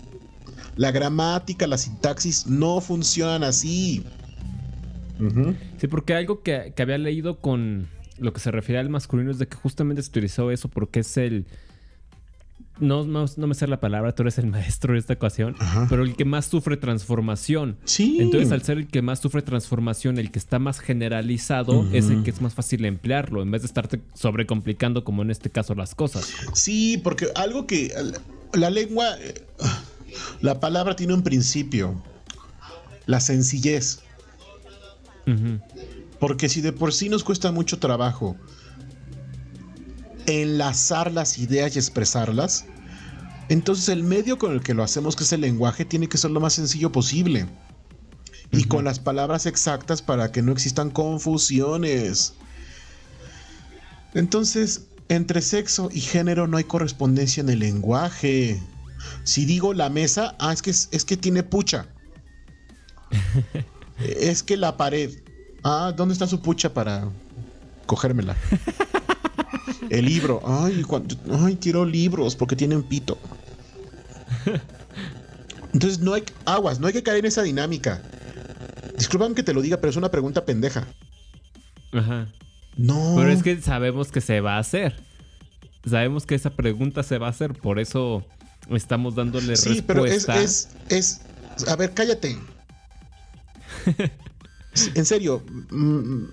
[0.76, 4.04] La gramática, la sintaxis no funcionan así.
[5.78, 7.88] Sí, porque algo que había leído con,
[8.18, 11.16] lo que se refiere al masculino es de que justamente se utilizó eso porque es
[11.16, 11.46] el...
[12.80, 15.56] No, no, me sé la palabra, tú eres el maestro de esta ecuación,
[15.88, 17.76] pero el que más sufre transformación.
[17.84, 18.18] Sí.
[18.20, 22.22] Entonces, al ser el que más sufre transformación, el que está más generalizado, es el
[22.24, 25.94] que es más fácil emplearlo, en vez de estarte sobrecomplicando, como en este caso, las
[25.94, 26.32] cosas.
[26.52, 27.92] Sí, porque algo que.
[28.52, 29.16] La lengua.
[30.40, 32.02] La palabra tiene un principio:
[33.06, 34.00] la sencillez.
[36.18, 38.36] Porque si de por sí nos cuesta mucho trabajo
[40.26, 42.66] enlazar las ideas y expresarlas,
[43.48, 46.30] entonces el medio con el que lo hacemos, que es el lenguaje, tiene que ser
[46.30, 47.46] lo más sencillo posible.
[48.50, 52.34] Y con las palabras exactas para que no existan confusiones.
[54.14, 58.62] Entonces, entre sexo y género no hay correspondencia en el lenguaje.
[59.24, 61.86] Si digo la mesa, ah, es que, es que tiene pucha.
[63.98, 65.10] es que la pared.
[65.64, 67.08] Ah, ¿dónde está su pucha para
[67.86, 68.36] cogérmela?
[69.90, 70.40] El libro.
[70.44, 70.84] Ay,
[71.30, 73.18] ay, quiero libros porque tienen pito.
[75.72, 78.02] Entonces no hay aguas, no hay que caer en esa dinámica.
[78.96, 80.86] Disculpame que te lo diga, pero es una pregunta pendeja.
[81.92, 82.28] Ajá.
[82.76, 83.14] No.
[83.16, 84.96] Pero es que sabemos que se va a hacer.
[85.88, 88.24] Sabemos que esa pregunta se va a hacer, por eso
[88.70, 90.32] estamos dándole sí, respuesta.
[90.32, 91.20] pero es, es,
[91.58, 91.68] es.
[91.68, 92.38] A ver, cállate.
[94.96, 95.40] En serio,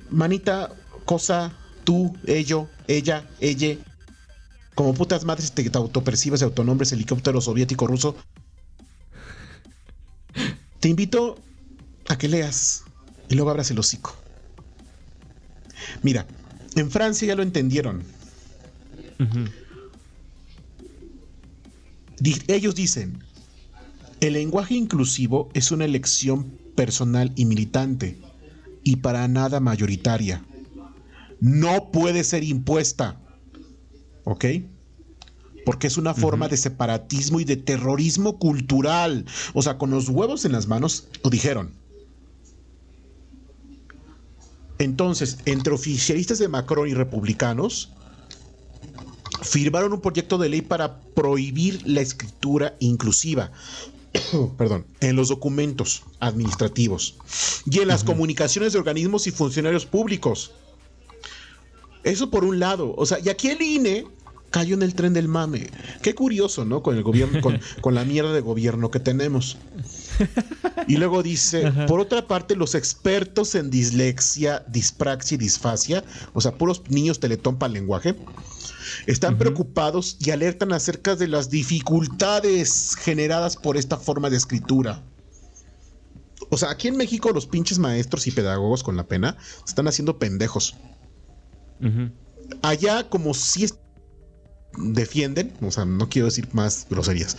[0.09, 0.71] manita,
[1.05, 1.53] cosa,
[1.83, 3.77] tú, ello, ella, ella.
[4.75, 8.15] Como putas madres te, autopercibes autonombres helicóptero soviético ruso.
[10.79, 11.37] Te invito
[12.07, 12.83] a que leas
[13.29, 14.15] y luego abras el hocico.
[16.01, 16.25] Mira,
[16.75, 18.03] En Francia ya lo entendieron.
[22.47, 23.23] ellos dicen,
[24.21, 28.17] el lenguaje inclusivo es una elección personal y militante
[28.83, 30.43] y para nada mayoritaria.
[31.41, 33.19] No puede ser impuesta.
[34.23, 34.45] ¿Ok?
[35.65, 39.25] Porque es una forma de separatismo y de terrorismo cultural.
[39.53, 41.73] O sea, con los huevos en las manos, lo dijeron.
[44.77, 47.91] Entonces, entre oficialistas de Macron y republicanos,
[49.41, 53.51] firmaron un proyecto de ley para prohibir la escritura inclusiva.
[54.57, 57.15] perdón, en los documentos administrativos
[57.65, 60.51] y en las comunicaciones de organismos y funcionarios públicos.
[62.03, 62.93] Eso por un lado.
[62.97, 64.05] O sea, y aquí el INE
[64.51, 65.69] cayó en el tren del mame.
[66.01, 66.83] Qué curioso, ¿no?
[66.83, 69.57] Con el gobierno, con, la mierda de gobierno que tenemos.
[70.87, 76.53] Y luego dice, por otra parte, los expertos en dislexia, dispraxia y disfasia, o sea,
[76.53, 78.15] puros niños teletón para el lenguaje,
[79.07, 85.01] están preocupados y alertan acerca de las dificultades generadas por esta forma de escritura.
[86.49, 90.19] O sea, aquí en México los pinches maestros y pedagogos con la pena están haciendo
[90.19, 90.75] pendejos.
[92.61, 93.67] Allá como si
[94.77, 97.37] defienden, o sea, no quiero decir más groserías.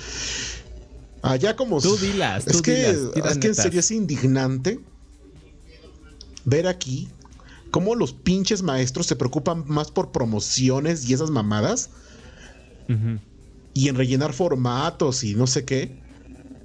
[1.23, 4.81] Allá como tú dilas, es que es que en serio es indignante
[6.45, 7.09] ver aquí
[7.71, 11.91] cómo los pinches maestros se preocupan más por promociones y esas mamadas
[13.75, 16.03] y en rellenar formatos y no sé qué,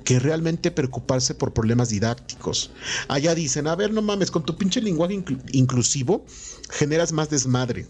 [0.08, 2.72] que realmente preocuparse por problemas didácticos.
[3.10, 6.26] Allá dicen, a ver, no mames, con tu pinche lenguaje inclusivo
[6.70, 7.88] generas más desmadre.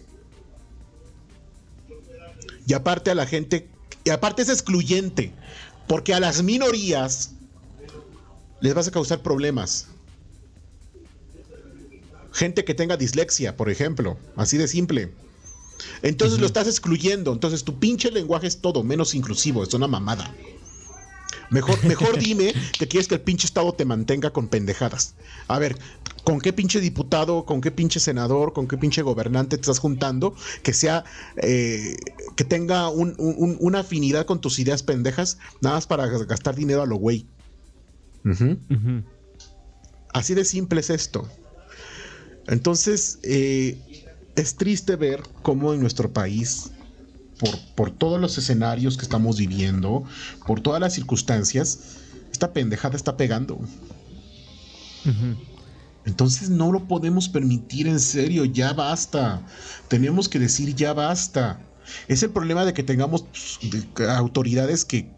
[2.66, 3.70] Y aparte a la gente,
[4.04, 5.32] y aparte es excluyente,
[5.88, 7.34] porque a las minorías
[8.62, 9.86] les vas a causar problemas.
[12.34, 15.14] Gente que tenga dislexia, por ejemplo, así de simple.
[16.02, 17.32] Entonces lo estás excluyendo.
[17.32, 19.62] Entonces tu pinche lenguaje es todo menos inclusivo.
[19.62, 20.34] Es una mamada.
[21.50, 25.16] Mejor, mejor dime que quieres que el pinche Estado te mantenga con pendejadas.
[25.48, 25.78] A ver,
[26.24, 30.36] ¿con qué pinche diputado, con qué pinche senador, con qué pinche gobernante te estás juntando
[30.64, 31.04] que sea,
[31.38, 31.96] eh,
[32.36, 36.98] que tenga una afinidad con tus ideas pendejas, nada más para gastar dinero a lo
[36.98, 37.28] güey?
[40.14, 41.28] Así de simple es esto.
[42.48, 43.78] Entonces, eh,
[44.36, 46.72] es triste ver cómo en nuestro país,
[47.76, 50.04] por, todos los escenarios que estamos viviendo,
[50.46, 51.80] por todas las circunstancias,
[52.32, 53.60] esta pendejada está pegando.
[56.06, 59.42] Entonces no lo podemos permitir en serio, ya basta.
[59.88, 61.62] Tenemos que decir ya basta.
[62.08, 63.26] Es el problema de que tengamos
[64.10, 65.10] autoridades que,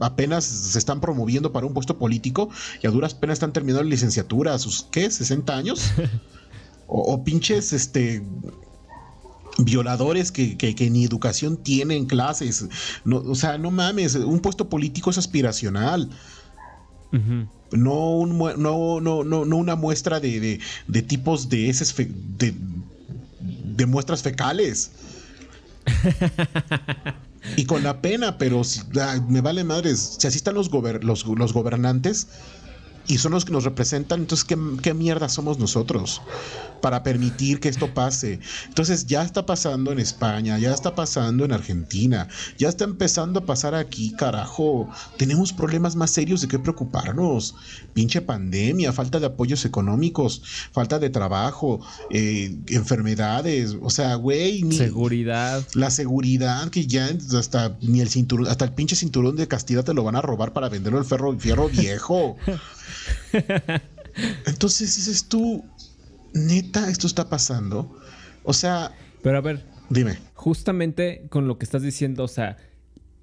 [0.00, 2.50] apenas se están promoviendo para un puesto político
[2.82, 5.06] y a duras penas están terminando la licenciatura a sus, ¿qué?
[5.06, 5.90] ¿60 años?
[6.86, 8.22] o, pinches, este
[9.58, 12.66] violadores que, ni educación tienen clases.
[13.04, 16.08] No, o sea, no mames, un puesto político es aspiracional.
[17.72, 22.54] no, un, no, no, no, no, una muestra de, de, tipos de heces de,
[23.40, 24.92] de muestras fecales.
[27.56, 28.62] y con la pena, pero
[29.28, 30.16] me vale madres.
[30.18, 30.70] Si así están los,
[31.02, 32.28] los, los gobernantes,
[33.08, 36.20] y son los que nos representan, entonces, ¿qué, mierda somos nosotros
[36.82, 38.38] para permitir que esto pase?
[38.66, 42.28] Entonces, ya está pasando en España, ya está pasando en Argentina,
[42.58, 44.90] ya está empezando a pasar aquí, carajo.
[45.16, 47.54] Tenemos problemas más serios de qué preocuparnos.
[47.94, 51.80] Pinche pandemia, falta de apoyos económicos, falta de trabajo,
[52.10, 54.70] eh, enfermedades, o sea, güey.
[54.70, 55.66] Seguridad.
[55.74, 59.94] La seguridad que ya hasta ni el cinturón, hasta el pinche cinturón de castidad te
[59.94, 62.36] lo van a robar para venderlo el ferro, fierro viejo.
[64.46, 65.64] Entonces dices tú,
[66.34, 67.98] neta, esto está pasando.
[68.44, 68.92] O sea.
[69.22, 69.64] Pero a ver.
[69.90, 70.18] Dime.
[70.34, 72.56] Justamente con lo que estás diciendo, o sea,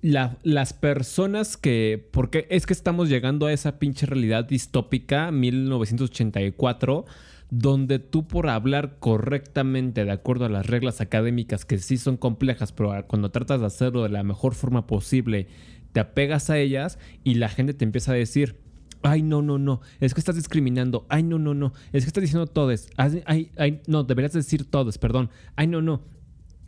[0.01, 2.07] las personas que.
[2.11, 7.05] Porque es que estamos llegando a esa pinche realidad distópica, 1984
[7.51, 12.72] donde tú por hablar correctamente de acuerdo a las reglas académicas que sí son complejas,
[12.72, 15.47] pero cuando tratas de hacerlo de la mejor forma posible,
[15.91, 18.57] te apegas a ellas y la gente te empieza a decir,
[19.04, 19.82] Ay, no, no, no.
[20.00, 21.06] Es que estás discriminando.
[21.10, 21.74] Ay, no, no, no.
[21.93, 22.89] Es que estás diciendo todes.
[22.98, 25.30] Ay, ay, no, deberías decir todos, perdón.
[25.56, 26.02] Ay, no, no.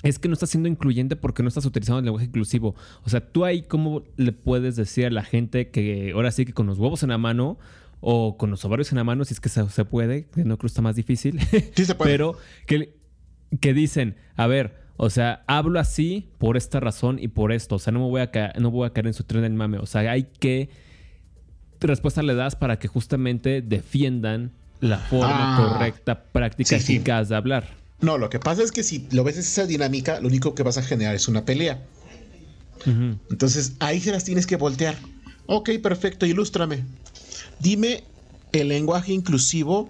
[0.03, 2.75] Es que no estás siendo incluyente porque no estás utilizando el lenguaje inclusivo.
[3.03, 6.53] O sea, tú ahí, ¿cómo le puedes decir a la gente que ahora sí que
[6.53, 7.57] con los huevos en la mano
[7.99, 10.57] o con los ovarios en la mano, si es que se, puede, que no creo
[10.57, 11.39] que está más difícil.
[11.75, 12.11] Sí se puede.
[12.11, 12.95] Pero que,
[13.59, 17.75] que dicen, a ver, o sea, hablo así por esta razón y por esto.
[17.75, 19.53] O sea, no me voy a caer, no voy a caer en su tren del
[19.53, 19.77] mame.
[19.77, 20.69] O sea, hay que
[21.85, 25.57] respuesta le das para que justamente defiendan la forma ah.
[25.57, 27.75] correcta, práctica, eficaz de hablar?
[27.99, 30.77] No, lo que pasa es que si lo ves esa dinámica, lo único que vas
[30.77, 31.83] a generar es una pelea.
[32.85, 34.95] Entonces ahí se las tienes que voltear.
[35.45, 36.83] Ok, perfecto, ilústrame.
[37.59, 38.03] Dime
[38.53, 39.89] el lenguaje inclusivo.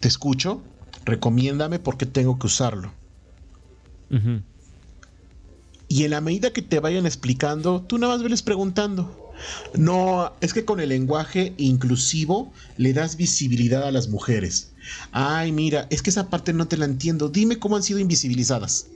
[0.00, 0.62] Te escucho.
[1.04, 2.92] Recomiéndame por qué tengo que usarlo.
[5.88, 9.23] Y en la medida que te vayan explicando, tú nada más veles preguntando.
[9.74, 14.72] No, es que con el lenguaje inclusivo le das visibilidad a las mujeres.
[15.12, 17.28] Ay, mira, es que esa parte no te la entiendo.
[17.28, 18.86] Dime cómo han sido invisibilizadas.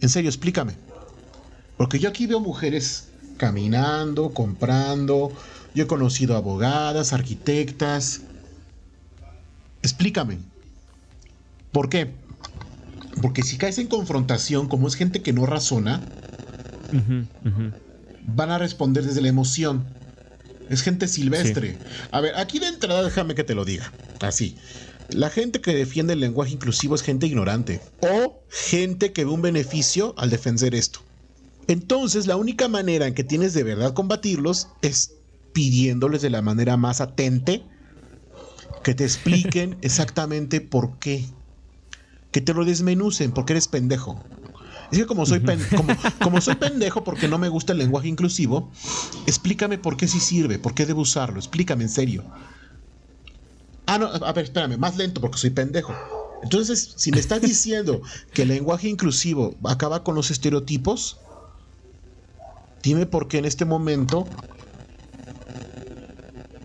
[0.00, 0.74] En serio, explícame.
[1.76, 5.32] Porque yo aquí veo mujeres caminando, comprando.
[5.74, 8.22] Yo he conocido abogadas, arquitectas.
[9.82, 10.38] Explícame.
[11.72, 12.10] ¿Por qué?
[13.20, 16.02] Porque si caes en confrontación, como es gente que no razona,
[18.26, 19.84] van a responder desde la emoción.
[20.68, 21.78] Es gente silvestre.
[22.10, 23.92] A ver, aquí de entrada déjame que te lo diga.
[24.20, 24.56] Así.
[25.10, 29.42] La gente que defiende el lenguaje inclusivo es gente ignorante o gente que ve un
[29.42, 31.00] beneficio al defender esto.
[31.68, 35.14] Entonces, la única manera en que tienes de verdad combatirlos es
[35.52, 37.62] pidiéndoles de la manera más atente
[38.82, 41.24] que te expliquen exactamente por qué.
[42.30, 44.22] Que te lo desmenucen, porque eres pendejo.
[44.90, 45.42] Es que como soy,
[46.22, 48.70] como, soy pendejo porque no me gusta el lenguaje inclusivo,
[49.26, 52.24] explícame por qué sí sirve, por qué debo usarlo, explícame en serio.
[53.86, 55.94] Ah, no, a ver, espérame, más lento porque soy pendejo.
[56.42, 58.00] Entonces, si me estás diciendo
[58.32, 61.16] que el lenguaje inclusivo acaba con los estereotipos,
[62.82, 64.28] dime por qué en este momento,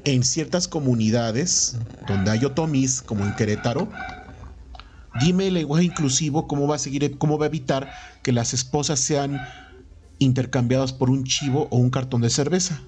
[0.03, 3.88] en ciertas comunidades donde hay otomís, como en Querétaro,
[5.19, 7.91] dime el lenguaje inclusivo, cómo va a seguir, cómo va a evitar
[8.22, 9.39] que las esposas sean
[10.19, 12.82] intercambiadas por un chivo o un cartón de cerveza.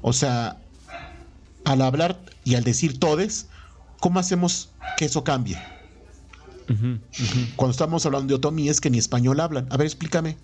[0.00, 0.60] O sea,
[1.64, 3.46] al hablar y al decir todes,
[4.00, 5.58] ¿cómo hacemos que eso cambie?
[7.56, 9.66] Cuando estamos hablando de otomí es que ni español hablan.
[9.70, 10.36] A ver, explícame.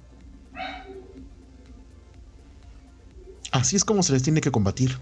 [3.51, 4.99] Así es como se les tiene que combatir.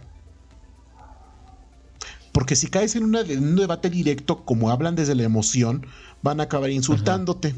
[2.36, 5.86] Porque si caes en, un debate directo, como hablan desde la emoción,
[6.20, 7.54] van a acabar insultándote.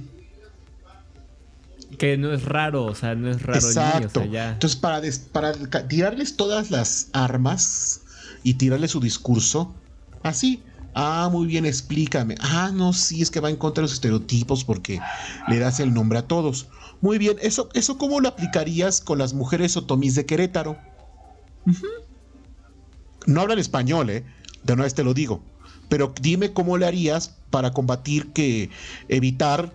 [1.99, 3.59] Que no es raro, o sea, no es raro.
[3.59, 4.23] Exacto.
[4.23, 5.03] Entonces, para,
[5.33, 8.03] para tirarles todas las armas,
[8.43, 9.75] y tirarle su discurso
[10.23, 10.63] así.
[10.95, 12.37] Ah, muy bien, explícame.
[12.41, 15.01] Ah, no, sí, es que va en contra de los estereotipos porque
[15.49, 16.69] le das el nombre a todos.
[17.01, 20.79] Muy bien, ¿eso, eso cómo lo aplicarías con las mujeres otomís de Querétaro?
[23.27, 24.25] No hablan español, ¿eh?
[24.69, 25.43] De una vez te lo digo.
[25.89, 28.69] Pero dime cómo le harías para combatir que
[29.09, 29.73] evitar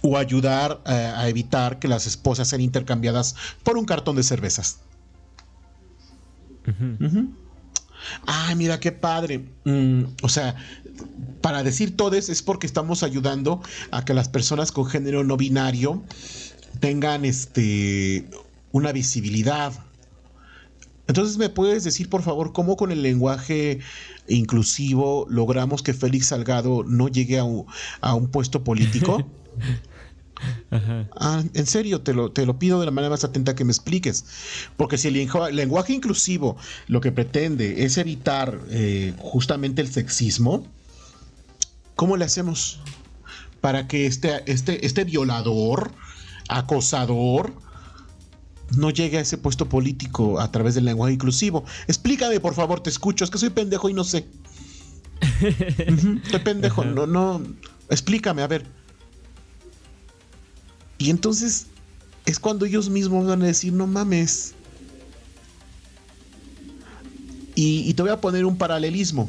[0.00, 3.34] o ayudar eh, a evitar que las esposas sean intercambiadas
[3.64, 4.78] por un cartón de cervezas.
[8.28, 9.44] Ah, mira qué padre.
[9.64, 10.54] Mm, o sea,
[11.40, 16.04] para decir todes es porque estamos ayudando a que las personas con género no binario
[16.78, 18.30] tengan este
[18.70, 19.72] una visibilidad.
[21.08, 23.80] Entonces, ¿me puedes decir, por favor, cómo con el lenguaje
[24.28, 29.26] inclusivo logramos que Félix Salgado no llegue a un puesto político?
[30.70, 33.72] Ah, en serio, te lo, te lo pido de la manera más atenta que me
[33.72, 34.24] expliques.
[34.76, 36.56] Porque si el lenguaje inclusivo
[36.86, 40.64] lo que pretende es evitar eh, justamente el sexismo,
[41.96, 42.80] ¿cómo le hacemos
[43.60, 45.90] para que este, este, este violador,
[46.48, 47.52] acosador,
[48.76, 51.64] no llegue a ese puesto político a través del lenguaje inclusivo?
[51.86, 53.24] Explícame, por favor, te escucho.
[53.24, 54.26] Es que soy pendejo y no sé.
[55.40, 57.42] Estoy pendejo, no, no.
[57.88, 58.66] Explícame, a ver.
[60.98, 61.68] Y entonces
[62.26, 64.54] es cuando ellos mismos van a decir, no mames.
[67.54, 69.28] Y, te voy a poner un paralelismo.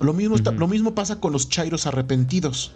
[0.00, 2.72] Lo mismo, lo mismo pasa con los chairos arrepentidos.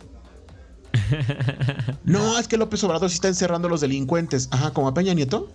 [2.04, 4.48] no, es que López Obrador sí está encerrando a los delincuentes.
[4.52, 5.50] Ajá, como a Peña Nieto.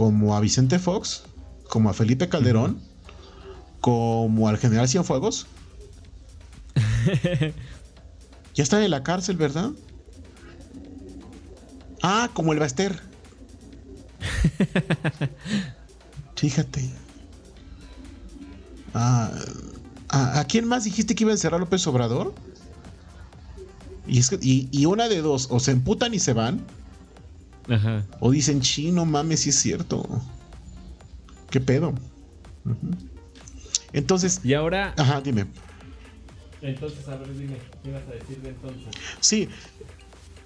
[0.00, 1.24] Como a Vicente Fox.
[1.68, 2.80] Como a Felipe Calderón.
[3.82, 5.46] Como al general Cienfuegos.
[8.54, 9.72] ya están en la cárcel, ¿verdad?
[12.02, 12.98] Ah, como el Baster.
[16.34, 16.88] Fíjate.
[18.94, 19.30] Ah,
[20.08, 22.34] ¿a, quién más dijiste que iba a encerrar López Obrador?
[24.06, 26.64] Y, es y, una de dos, o se emputan y se van.
[27.68, 28.04] Ajá.
[28.20, 30.06] O dicen, chino, mames, si es cierto.
[31.50, 31.94] ¿Qué pedo?
[33.92, 34.40] Entonces.
[34.44, 34.94] Y ahora.
[34.96, 35.46] Ajá, dime.
[36.62, 38.84] Entonces, a ver, dime, ¿qué ibas a decir de entonces?
[39.20, 39.48] Sí,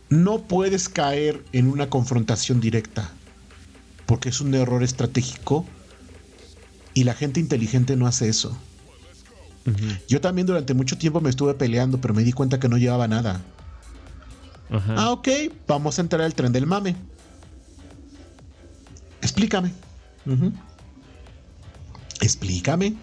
[0.08, 3.10] no puedes caer en una confrontación directa,
[4.06, 5.66] porque es un error estratégico
[6.94, 8.56] Y la gente inteligente no hace eso.
[10.08, 13.08] Yo también durante mucho tiempo me estuve peleando, pero me di cuenta que no llevaba
[13.08, 13.40] nada.
[14.70, 15.28] Ah, ok,
[15.68, 16.96] vamos a entrar al tren del mame.
[19.22, 19.72] Explícame.
[22.20, 22.94] Explícame.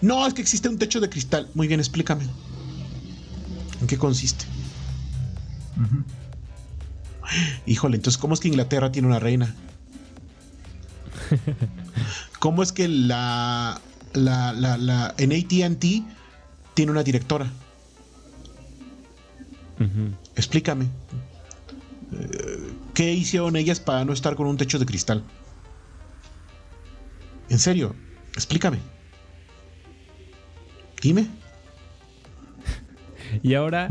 [0.00, 1.48] No, es que existe un techo de cristal.
[1.54, 2.24] Muy bien, explícame.
[3.80, 4.44] ¿En qué consiste?
[7.66, 9.54] Híjole, entonces, ¿cómo es que Inglaterra tiene una reina?
[12.38, 13.80] ¿Cómo es que la,
[14.12, 15.84] la, la, en ATT
[16.74, 17.50] tiene una directora?
[20.36, 20.84] Explícame.
[22.12, 25.24] Eh, ¿Qué hicieron ellas para no estar con un techo de cristal?
[27.48, 27.94] En serio,
[28.34, 28.78] explícame.
[31.02, 31.26] Dime.
[33.42, 33.88] Y ahora,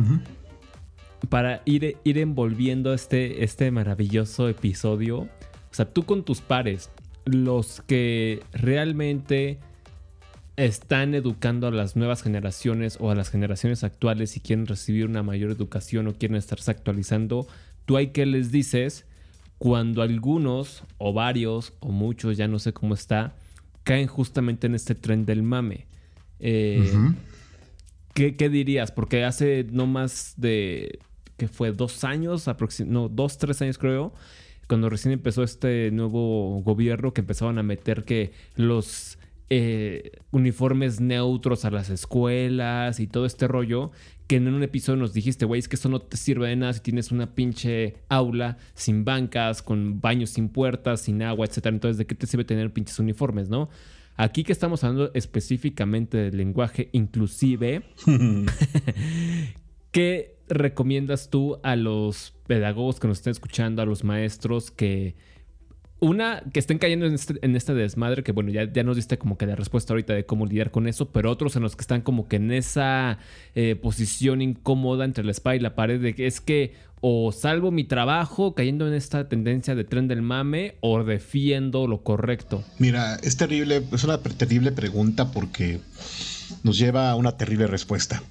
[1.29, 6.89] para ir, ir envolviendo este, este maravilloso episodio, o sea, tú con tus pares,
[7.25, 9.59] los que realmente
[10.57, 15.23] están educando a las nuevas generaciones o a las generaciones actuales y quieren recibir una
[15.23, 17.47] mayor educación o quieren estarse actualizando,
[17.85, 19.05] tú hay que les dices
[19.57, 23.35] cuando algunos o varios o muchos, ya no sé cómo está,
[23.83, 25.87] caen justamente en este tren del mame.
[26.39, 26.91] Eh,
[28.13, 28.91] ¿qué, dirías?
[28.91, 30.99] Porque hace no más de,
[31.37, 32.49] que fue dos años,
[32.85, 34.13] no, dos, tres años creo,
[34.67, 39.17] cuando recién empezó este nuevo gobierno que empezaban a meter que los
[39.49, 43.91] eh, uniformes neutros a las escuelas y todo este rollo,
[44.27, 46.73] que en un episodio nos dijiste, güey, es que eso no te sirve de nada
[46.73, 51.75] si tienes una pinche aula sin bancas, con baños sin puertas, sin agua, etcétera.
[51.75, 53.69] Entonces, ¿de qué te sirve tener pinches uniformes, no?
[54.17, 57.83] Aquí que estamos hablando específicamente del lenguaje inclusive,
[59.91, 65.15] ¿qué recomiendas tú a los pedagogos que nos estén escuchando, a los maestros que
[66.05, 69.17] una, que estén cayendo en este, en este desmadre, que bueno, ya, ya, nos diste
[69.17, 71.81] como que la respuesta ahorita de cómo lidiar con eso, pero otros en los que
[71.81, 73.17] están como que en esa
[73.55, 77.71] eh, posición incómoda entre la espada y la pared de que es que o salvo
[77.71, 82.63] mi trabajo cayendo en esta tendencia de tren del mame o defiendo lo correcto.
[82.79, 85.79] Mira, es terrible, es una terrible pregunta porque
[86.63, 88.23] nos lleva a una terrible respuesta.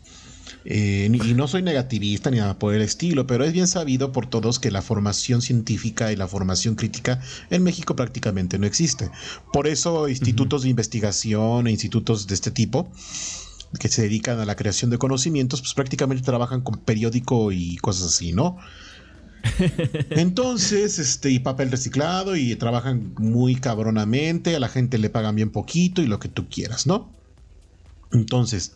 [0.66, 4.26] Eh, y no soy negativista ni nada por el estilo, pero es bien sabido por
[4.26, 9.10] todos que la formación científica y la formación crítica en México prácticamente no existe.
[9.52, 12.90] Por eso institutos de investigación e institutos de este tipo
[13.78, 18.14] que se dedican a la creación de conocimientos, pues prácticamente trabajan con periódico y cosas
[18.14, 18.56] así, ¿no?
[20.10, 25.50] Entonces, este, y papel reciclado, y trabajan muy cabronamente, a la gente le pagan bien
[25.50, 27.10] poquito y lo que tú quieras, ¿no?
[28.12, 28.72] Entonces,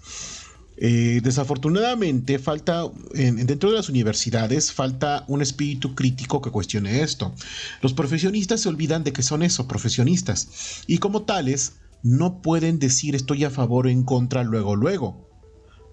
[0.80, 7.34] eh, desafortunadamente falta, dentro de las universidades, falta un espíritu crítico que cuestione esto.
[7.82, 13.16] Los profesionistas se olvidan de que son eso, profesionistas, y como tales, no pueden decir
[13.16, 15.28] estoy a favor o en contra luego, luego.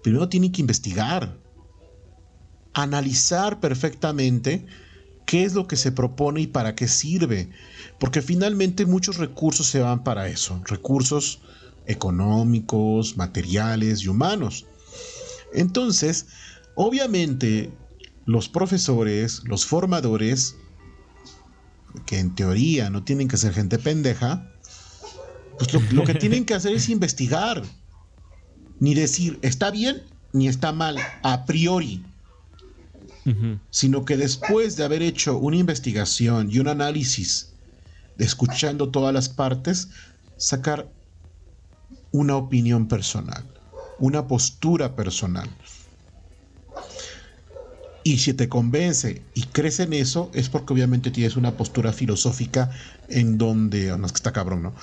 [0.04, 1.36] Primero tienen que investigar,
[2.72, 4.66] analizar perfectamente
[5.24, 7.50] qué es lo que se propone y para qué sirve,
[7.98, 11.40] porque finalmente muchos recursos se van para eso, recursos
[11.86, 14.66] económicos, materiales y humanos.
[15.56, 16.26] Entonces,
[16.74, 17.72] obviamente,
[18.26, 20.54] los profesores, los formadores,
[22.04, 24.52] que en teoría no tienen que ser gente pendeja,
[25.58, 27.62] pues lo, que tienen que hacer es investigar.
[28.78, 30.02] Ni decir está bien
[30.34, 32.04] ni está mal a priori.
[33.70, 37.54] Sino que después de haber hecho una investigación y un análisis,
[38.18, 39.88] escuchando todas las partes,
[40.36, 40.88] sacar
[42.12, 43.55] una opinión personal
[43.98, 45.48] una postura personal.
[48.02, 52.70] Y si te convence y crees en eso, es porque obviamente tienes una postura filosófica
[53.08, 54.74] en donde, oh, no es que está cabrón, ¿no?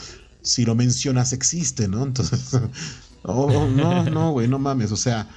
[0.41, 2.03] Si lo mencionas existe, ¿no?
[2.03, 2.51] Entonces,
[3.21, 5.29] oh, no, no, güey, no mames, o sea,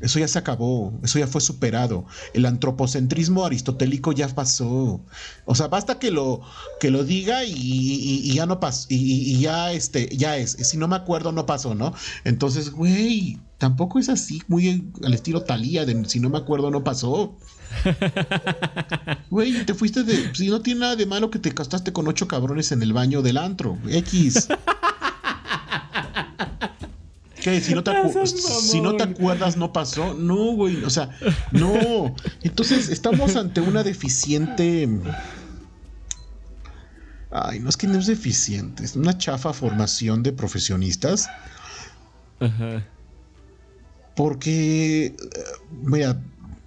[0.00, 2.04] eso ya se acabó, eso ya fue superado.
[2.34, 5.00] El antropocentrismo aristotélico ya pasó.
[5.44, 6.42] O sea, basta que lo,
[6.80, 8.86] que lo diga y, ya no pasó.
[8.90, 10.52] Y, ya, este, ya es.
[10.52, 11.94] Si no me acuerdo, no pasó, ¿no?
[12.24, 16.84] Entonces, güey, tampoco es así, muy al estilo Talía de si no me acuerdo, no
[16.84, 17.36] pasó.
[19.30, 20.34] Güey, te fuiste de.
[20.34, 23.22] Si no tiene nada de malo que te castaste con ocho cabrones en el baño
[23.22, 23.76] del antro.
[23.88, 24.48] X.
[27.60, 27.92] Si no, te
[28.24, 30.14] si no te acuerdas, no pasó.
[30.14, 30.82] No, güey.
[30.82, 31.16] O sea,
[31.52, 32.14] no.
[32.42, 34.88] Entonces, estamos ante una deficiente.
[37.30, 41.28] Ay, no es que no es deficiente, es una chafa formación de profesionistas.
[42.40, 42.84] Ajá.
[44.16, 45.14] Porque, eh,
[45.82, 46.18] mira,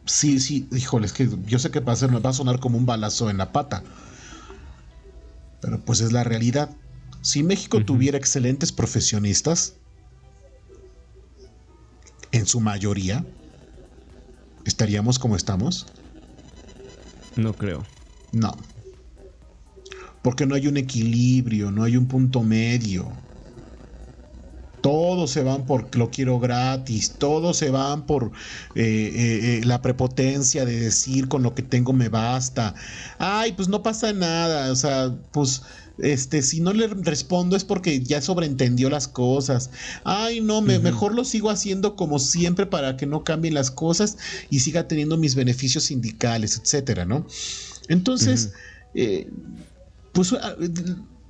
[0.06, 2.86] sí, sí, híjole, es que yo sé que va a, va a sonar como un
[2.86, 3.84] balazo en la pata.
[5.62, 6.70] Pero pues es la realidad.
[7.22, 9.74] si México tuviera excelentes profesionistas,
[12.32, 13.26] en su mayoría,
[14.66, 15.88] ¿estaríamos como estamos?
[17.36, 17.86] No creo.
[18.32, 18.58] No.
[20.22, 23.29] Porque no hay un equilibrio, no hay un punto medio.
[24.90, 28.32] Todos se van por lo quiero gratis, todos se van por
[28.74, 32.74] eh, eh, eh, la prepotencia de decir con lo que tengo me basta.
[33.20, 35.62] Ay, pues no pasa nada, o sea, pues
[36.00, 39.70] este, si no le respondo es porque ya sobreentendió las cosas.
[40.06, 44.18] Ay, no, me, mejor lo sigo haciendo como siempre para que no cambien las cosas
[44.50, 47.28] y siga teniendo mis beneficios sindicales, etcétera, ¿no?
[47.90, 48.54] Entonces,
[50.14, 50.56] pues ah,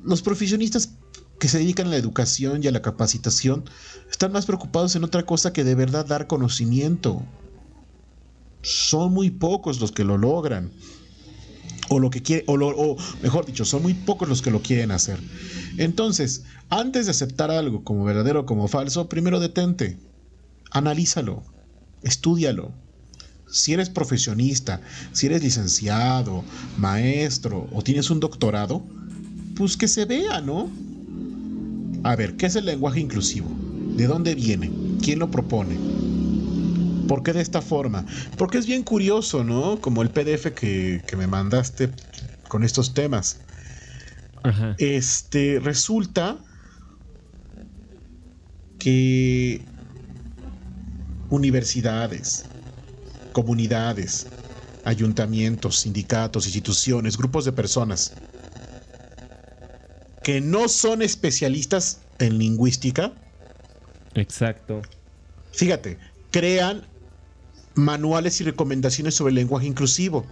[0.01, 0.91] los profesionistas
[1.39, 3.63] que se dedican a la educación y a la capacitación
[4.11, 7.23] están más preocupados en otra cosa que de verdad dar conocimiento.
[8.61, 10.71] Son muy pocos los que lo logran.
[11.91, 14.91] O lo que quiere, o, o mejor dicho, son muy pocos los que lo quieren
[14.91, 15.19] hacer.
[15.77, 19.97] Entonces, antes de aceptar algo como verdadero o como falso, primero detente,
[20.69, 21.41] analízalo,
[22.03, 22.73] estudialo.
[23.49, 24.81] Si eres profesionista,
[25.13, 26.43] si eres licenciado,
[26.77, 28.83] maestro o tienes un doctorado,
[29.55, 30.69] pues que se vea, ¿no?
[32.03, 33.49] A ver, ¿qué es el lenguaje inclusivo?
[33.95, 34.71] ¿De dónde viene?
[35.01, 35.77] ¿Quién lo propone?
[37.07, 38.05] ¿Por qué de esta forma?
[38.37, 39.81] Porque es bien curioso, ¿no?
[39.81, 41.89] Como el PDF que, me mandaste
[42.47, 43.41] con estos temas.
[44.77, 46.37] Este, resulta
[48.77, 49.65] que
[51.29, 52.45] universidades,
[53.33, 54.27] comunidades,
[54.85, 58.28] ayuntamientos, sindicatos, instituciones, grupos de personas
[60.23, 63.13] que no son especialistas en lingüística.
[64.13, 64.81] Exacto.
[65.51, 65.97] Fíjate,
[66.31, 66.87] crean
[67.75, 70.25] manuales y recomendaciones sobre el lenguaje inclusivo.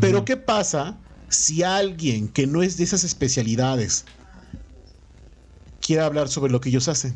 [0.00, 0.98] Pero ¿qué pasa
[1.28, 4.04] si alguien que no es de esas especialidades
[5.80, 7.14] quiere hablar sobre lo que ellos hacen?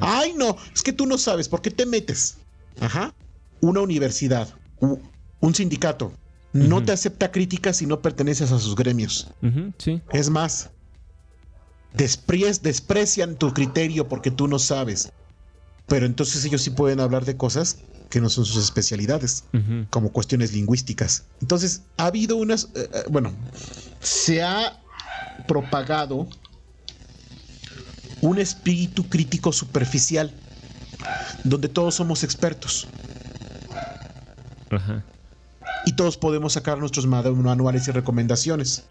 [0.00, 2.38] Ay, no, es que tú no sabes, ¿por qué te metes?
[2.80, 3.14] Ajá.
[3.60, 6.12] Una universidad, un sindicato,
[6.52, 9.30] no te acepta críticas si no perteneces a sus gremios.
[9.78, 10.00] sí.
[10.10, 10.70] Es más,
[11.96, 15.12] desprecian tu criterio porque tú no sabes.
[15.86, 17.78] Pero entonces ellos sí pueden hablar de cosas
[18.10, 19.44] que no son sus especialidades,
[19.90, 21.24] como cuestiones lingüísticas.
[21.40, 23.32] Entonces, ha habido unas, eh, eh, bueno,
[24.00, 24.80] se ha
[25.48, 26.28] propagado
[28.20, 30.32] un espíritu crítico superficial,
[31.44, 32.86] donde todos somos expertos.
[35.84, 38.84] Y todos podemos sacar nuestros manuales y recomendaciones.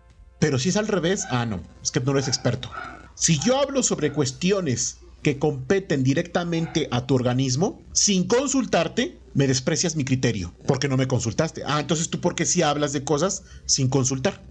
[0.45, 2.69] Pero si es al revés, ah, no, es que no eres experto.
[3.15, 9.95] Si yo hablo sobre cuestiones que competen directamente a tu organismo, sin consultarte, me desprecias
[9.95, 11.63] mi criterio, porque no me consultaste.
[11.65, 14.43] Ah, entonces tú, ¿por qué si hablas de cosas sin consultar?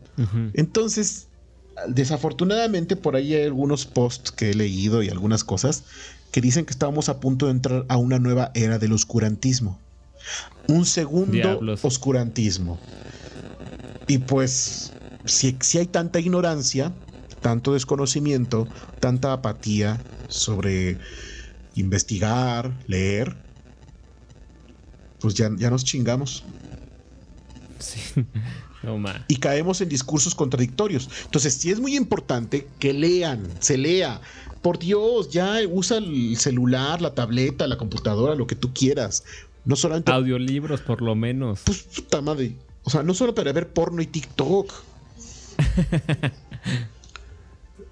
[0.55, 1.29] Entonces,
[1.87, 5.85] desafortunadamente, por ahí hay algunos posts que he leído y algunas cosas
[6.33, 9.79] que dicen que estamos a punto de entrar a una nueva era del oscurantismo.
[10.67, 12.81] Un segundo oscurantismo.
[14.09, 14.93] Y pues,
[15.25, 16.93] si, si hay tanta ignorancia,
[17.41, 18.69] tanto desconocimiento,
[19.01, 20.99] tanta apatía sobre
[21.75, 23.37] investigar, leer,
[25.21, 26.45] pues ya, ya nos chingamos.
[27.79, 28.01] Sí.
[28.85, 31.09] No, y caemos en discursos contradictorios.
[31.25, 34.21] Entonces, sí es muy importante que lean, se lea.
[34.61, 39.25] Por Dios, ya usa el celular, la tableta, la computadora, lo que tú quieras.
[39.65, 40.13] No solamente.
[40.13, 41.61] Audiolibros, por lo menos.
[41.65, 42.57] Pues puta madre.
[42.83, 44.71] O sea, no solo para ver porno y TikTok.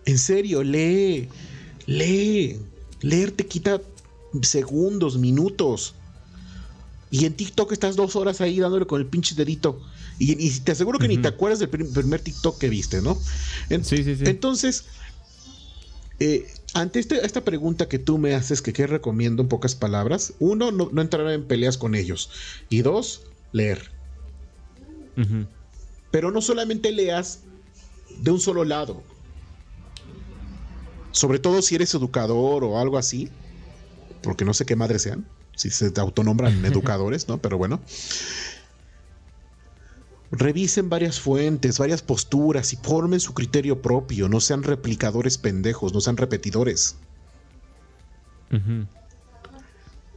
[0.05, 1.29] En serio, lee,
[1.87, 2.59] lee.
[3.01, 3.81] Leer te quita
[4.43, 5.95] segundos, minutos.
[7.11, 9.81] Y en TikTok estás dos horas ahí dándole con el pinche dedito.
[10.19, 13.19] Y, te aseguro que ni te acuerdas del primer TikTok que viste, ¿no?
[13.69, 14.25] sí, sí, sí.
[14.25, 14.85] Entonces,
[16.21, 20.35] eh, ante este, esta pregunta que tú me haces, que qué recomiendo en pocas palabras,
[20.39, 22.31] uno, no, entrar en peleas con ellos.
[22.69, 23.91] Y dos, leer.
[26.11, 27.41] Pero no solamente leas
[28.21, 29.03] de un solo lado
[31.13, 33.29] sobre todo si eres educador o algo así,
[34.23, 37.39] porque no sé qué madre sean, si se autonombran educadores, ¿no?
[37.39, 37.81] Pero bueno.
[40.31, 44.31] Revisen varias fuentes, varias posturas y formen su criterio propio.
[44.31, 46.97] No sean replicadores pendejos, no sean repetidores.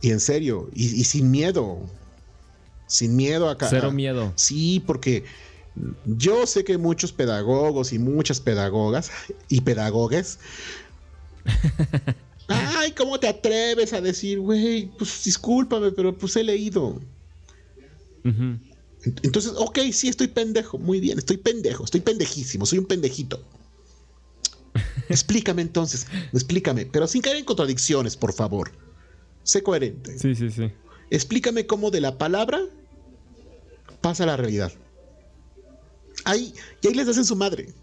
[0.02, 1.80] Y en serio, y, sin miedo.
[2.88, 3.68] Sin miedo acá.
[3.70, 4.32] Cero miedo.
[4.36, 5.26] Sí, porque
[6.06, 9.12] yo sé que muchos pedagogos y muchas pedagogas
[9.50, 10.40] y pedagogues
[12.48, 14.90] Ay, ¿cómo te atreves a decir, güey?
[14.98, 17.02] Pues discúlpame, pero pues he leído.
[18.24, 20.78] Entonces, ok, sí, estoy pendejo.
[20.78, 23.44] Muy bien, estoy pendejo, estoy pendejísimo, soy un pendejito.
[25.10, 28.72] explícame entonces, explícame, pero sin caer en contradicciones, por favor.
[29.44, 30.18] Sé coherente.
[30.20, 30.72] Sí, sí, sí.
[31.12, 32.60] Explícame cómo de la palabra
[34.02, 34.74] pasa a la realidad.
[36.26, 37.74] Ahí, y ahí les hacen su madre.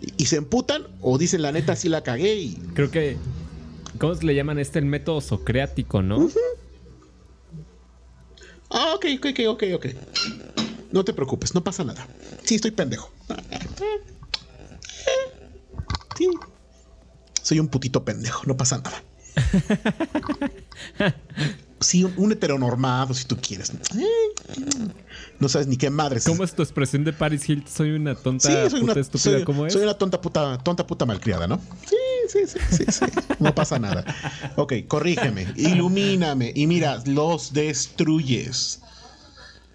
[0.00, 3.16] Y, y se emputan o dicen la neta sí la cagué y Creo que.
[3.98, 4.78] ¿Cómo le llaman este?
[4.78, 6.28] El método socrático, ¿no?
[8.68, 9.86] Ah, ok, ok, ok, ok, ok.
[10.92, 12.06] No te preocupes, no pasa nada.
[12.44, 13.10] Sí, estoy pendejo.
[16.18, 16.28] Sí.
[17.42, 19.02] Soy un putito pendejo, no pasa nada.
[21.80, 23.72] Sí, un, un heteronormado, si tú quieres.
[25.38, 26.20] No sabes ni qué madre.
[26.24, 27.72] ¿Cómo es tu expresión de Paris Hilton?
[27.72, 29.72] Soy una tonta Sí, soy puta una, estúpida, soy, ¿cómo es?
[29.72, 31.60] soy una tonta puta, tonta puta malcriada, ¿no?
[31.86, 31.96] Sí,
[32.28, 33.04] sí, sí, sí, sí.
[33.38, 34.04] No pasa nada.
[34.56, 38.80] Ok, corrígeme, ilumíname y mira, los destruyes.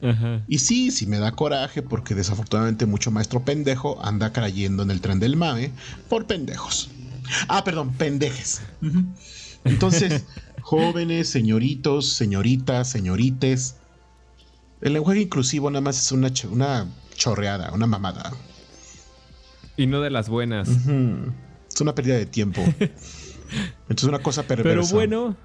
[0.02, 0.42] Ajá.
[0.48, 5.00] Y sí, sí me da coraje porque desafortunadamente mucho maestro pendejo anda cayendo en el
[5.00, 5.72] tren del mame
[6.10, 6.90] por pendejos.
[7.48, 8.62] Ah, perdón, pendejes.
[9.64, 10.24] Entonces,
[10.72, 13.76] jóvenes, señoritos, señoritas, señorites.
[14.80, 18.32] El lenguaje inclusivo nada más es una, una chorreada, una mamada.
[19.76, 20.70] Y no de las buenas.
[20.70, 22.62] Es una pérdida de tiempo.
[23.90, 24.70] Entonces, una cosa perversa.
[24.70, 25.36] Pero bueno,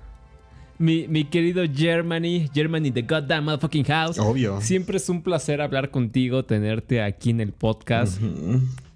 [0.79, 4.21] mi, mi querido Germany, Germany the goddamn motherfucking house.
[4.21, 4.61] Obvio.
[4.61, 8.21] Siempre es un placer hablar contigo, tenerte aquí en el podcast.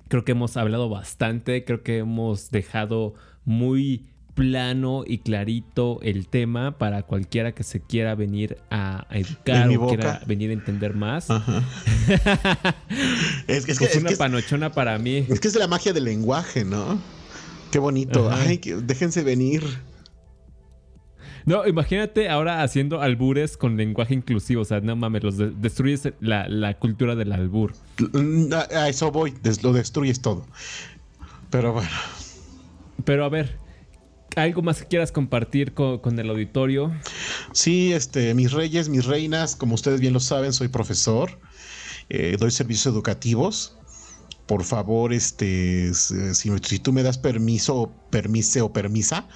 [0.06, 6.78] Creo que hemos hablado bastante, creo que hemos dejado muy plano y clarito el tema
[6.78, 11.28] para cualquiera que se quiera venir a, educar o quiera venir a entender más.
[13.46, 15.26] Es, es que, es una es- panochona para mí.
[15.28, 16.98] Es que es la magia del lenguaje, ¿no?
[17.70, 18.30] Qué bonito.
[18.30, 18.42] Ajá.
[18.48, 19.62] Ay, que- déjense venir.
[21.46, 24.62] No, imagínate ahora haciendo albures con lenguaje inclusivo.
[24.62, 27.72] O sea, no mames, los de- destruyes la, la cultura del albur.
[28.12, 30.44] Mm, A, eso voy, lo destruyes todo.
[31.50, 31.88] Pero bueno,
[33.04, 33.56] Pero a ver,
[34.36, 36.92] ¿algo más que quieras compartir con, con el auditorio?
[37.52, 41.38] sí, este, mis reyes, mis reinas, como ustedes bien lo saben, soy profesor,
[42.08, 43.76] eh, doy servicios educativos.
[44.46, 49.28] Por favor, este, si, si tú me das permiso, permise o permisa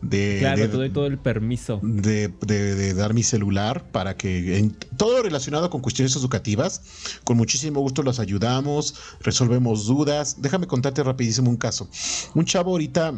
[0.00, 1.78] de, Claro, de- te doy todo el permiso.
[1.82, 6.82] de, de- de dar mi celular para que en todo relacionado con cuestiones educativas,
[7.22, 10.40] con muchísimo gusto los ayudamos, resolvemos dudas.
[10.42, 11.88] Déjame contarte rapidísimo un caso.
[12.34, 13.12] Un chavo ahorita.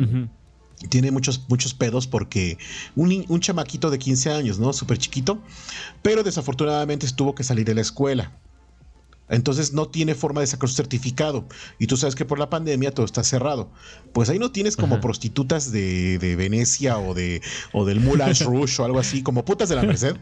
[0.88, 2.58] Tiene muchos, muchos pedos porque
[2.96, 4.72] un, un chamaquito de 15 años, ¿no?
[4.72, 5.42] Súper chiquito,
[6.02, 8.32] pero desafortunadamente tuvo que salir de la escuela.
[9.28, 11.46] Entonces no tiene forma de sacar su certificado.
[11.78, 13.70] Y tú sabes que por la pandemia todo está cerrado.
[14.12, 15.02] Pues ahí no tienes como Ajá.
[15.02, 17.40] prostitutas de, de Venecia o de
[17.72, 20.16] o del Moulin Rouge o algo así, como putas de la Merced,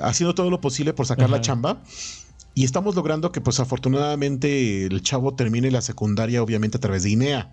[0.00, 1.80] haciendo todo lo posible por sacar la chamba.
[2.52, 7.10] Y estamos logrando que, pues afortunadamente, el chavo termine la secundaria, obviamente, a través de
[7.10, 7.52] INEA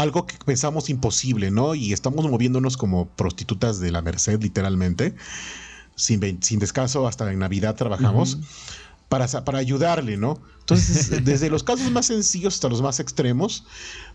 [0.00, 1.74] algo que pensamos imposible, ¿no?
[1.74, 5.14] Y estamos moviéndonos como prostitutas de la Merced, literalmente,
[5.96, 8.38] sin, sin descanso, hasta en Navidad trabajamos,
[9.08, 10.40] para, sa- para ayudarle, ¿no?
[10.60, 13.64] Entonces, desde los casos más sencillos hasta los más extremos,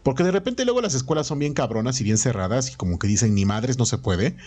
[0.04, 3.08] porque de repente luego las escuelas son bien cabronas y bien cerradas y como que
[3.08, 4.38] dicen, ni madres, no se puede.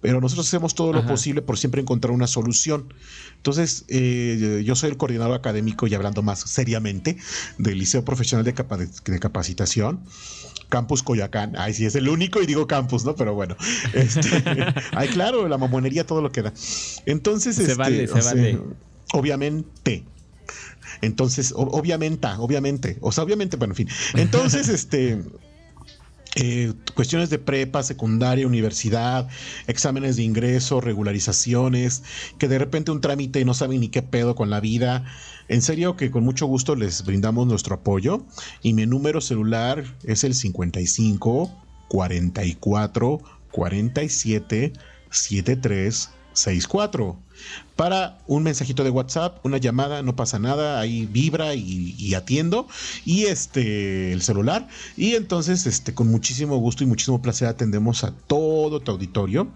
[0.00, 1.08] Pero nosotros hacemos todo lo Ajá.
[1.10, 2.92] posible por siempre encontrar una solución.
[3.36, 7.18] Entonces, eh, yo soy el coordinador académico y hablando más seriamente
[7.58, 10.00] del Liceo Profesional de, Capa- de Capacitación.
[10.72, 11.52] Campus Coyoacán.
[11.58, 13.14] Ay, sí, es el único y digo campus, ¿no?
[13.14, 13.54] Pero bueno.
[13.92, 14.42] Este,
[14.92, 16.52] ay, claro, la mamonería, todo lo que da.
[17.04, 18.58] Entonces, Se este, vale, se o sea, vale.
[19.12, 20.04] Obviamente.
[21.02, 22.96] Entonces, o- obviamente, obviamente.
[23.02, 23.88] O sea, obviamente, bueno, en fin.
[24.14, 25.22] Entonces, este.
[26.36, 29.28] eh, cuestiones de prepa, secundaria, universidad,
[29.66, 32.02] exámenes de ingreso, regularizaciones,
[32.38, 35.04] que de repente un trámite y no saben ni qué pedo con la vida.
[35.48, 38.24] En serio que con mucho gusto les brindamos nuestro apoyo.
[38.62, 41.50] Y mi número celular es el 55
[41.88, 43.20] 44
[43.50, 44.72] 47
[45.10, 47.18] 73 64
[47.76, 52.68] para un mensajito de WhatsApp, una llamada, no pasa nada, ahí vibra y, atiendo.
[53.04, 54.68] Y este el celular.
[54.96, 59.48] Y entonces este con muchísimo gusto y muchísimo placer atendemos a todo tu auditorio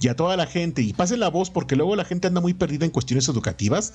[0.00, 0.82] y a toda la gente.
[0.82, 3.92] Y pasen la voz porque luego la gente anda muy perdida en cuestiones educativas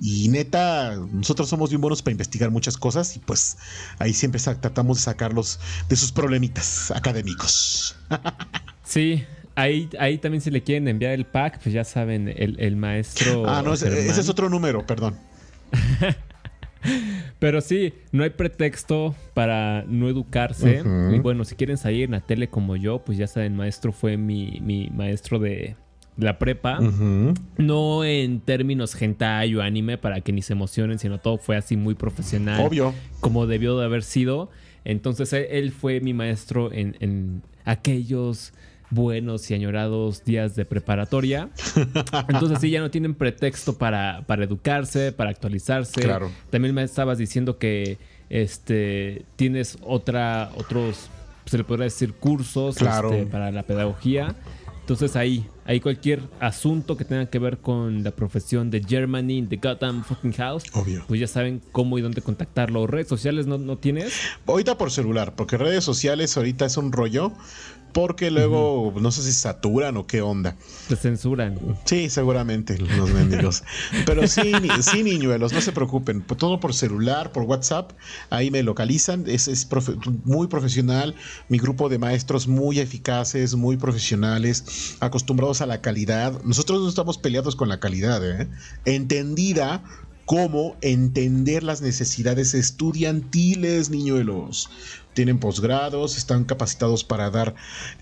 [0.00, 3.56] y neta, nosotros somos bien buenos para investigar muchas cosas y pues
[3.98, 5.58] ahí siempre tratamos de sacarlos
[5.88, 7.96] de sus problemitas académicos.
[8.86, 9.24] Sí,
[9.56, 13.44] ahí, ahí también si le quieren enviar el pack, pues ya saben, el, el maestro.
[13.48, 15.16] ah, no, ese, es otro número, perdón.
[17.40, 20.82] Pero sí, no hay pretexto para no educarse.
[21.12, 24.16] Y bueno, si quieren salir en la tele como yo, pues ya saben, maestro fue
[24.16, 25.74] mi, mi maestro de
[26.16, 26.78] la prepa.
[27.58, 31.76] No en términos hentai o anime para que ni se emocionen, sino todo fue así
[31.76, 32.66] muy profesional.
[32.66, 32.94] Obvio.
[33.20, 34.50] Como debió de haber sido.
[34.84, 38.52] Entonces él, fue mi maestro en, en aquellos
[38.90, 41.50] buenos y añorados días de preparatoria.
[42.28, 46.00] Entonces sí, ya no tienen pretexto para, para educarse, para actualizarse.
[46.00, 46.30] Claro.
[46.50, 47.98] También me estabas diciendo que
[48.28, 51.08] este tienes otra, otros,
[51.44, 54.34] se le podría decir cursos este, para la pedagogía.
[54.80, 59.56] Entonces ahí, ahí cualquier asunto que tenga que ver con la profesión de Germany the
[59.56, 61.04] Gotham fucking house, Obvio.
[61.06, 62.86] pues ya saben cómo y dónde contactarlo.
[62.86, 64.14] ¿Redes sociales no, no tienes?
[64.46, 67.32] Ahorita por celular, porque redes sociales ahorita es un rollo
[67.96, 70.54] porque luego no sé si saturan o qué onda.
[70.86, 71.58] Te censuran.
[71.86, 73.64] Sí, seguramente los mendigos.
[74.04, 74.52] Pero sí,
[74.82, 76.20] sí, niñuelos, no se preocupen.
[76.20, 77.92] Todo por celular, por WhatsApp,
[78.28, 79.24] ahí me localizan.
[79.26, 79.66] Es, es
[80.24, 81.14] muy profesional.
[81.48, 86.40] Mi grupo de maestros muy eficaces, muy profesionales, acostumbrados a la calidad.
[86.42, 88.48] Nosotros no estamos peleados con la calidad, ¿eh?
[88.84, 89.82] entendida
[90.24, 94.68] como entender las necesidades estudiantiles, niñuelos
[95.16, 97.54] tienen posgrados, están capacitados para dar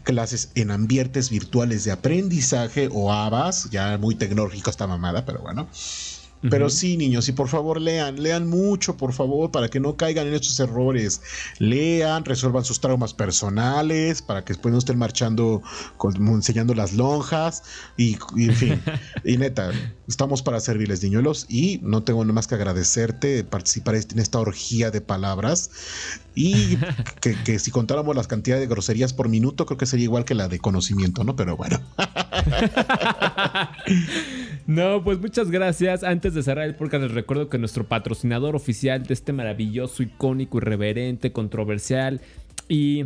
[0.02, 5.68] clases en ambientes virtuales de aprendizaje o ABAS, ya muy tecnológico esta mamada, pero bueno.
[6.50, 10.26] Pero sí, niños, y por favor lean, lean mucho, por favor, para que no caigan
[10.26, 11.22] en estos errores.
[11.58, 15.62] Lean, resuelvan sus traumas personales, para que después no estén marchando,
[16.16, 17.62] enseñando las lonjas,
[17.96, 18.82] y, en fin.
[19.24, 19.70] y neta,
[20.06, 24.90] estamos para servirles, niñuelos, y no tengo nada más que agradecerte participar en esta orgía
[24.90, 25.70] de palabras.
[26.35, 26.78] Y
[27.20, 30.48] que, si contáramos las cantidades de groserías por minuto, creo que sería igual que la
[30.48, 31.36] de conocimiento, ¿no?
[31.36, 31.81] Pero bueno.
[34.66, 36.02] no, pues muchas gracias.
[36.02, 40.59] Antes de cerrar el podcast, les recuerdo que nuestro patrocinador oficial de este maravilloso, icónico,
[40.59, 42.20] irreverente, controversial
[42.69, 43.05] y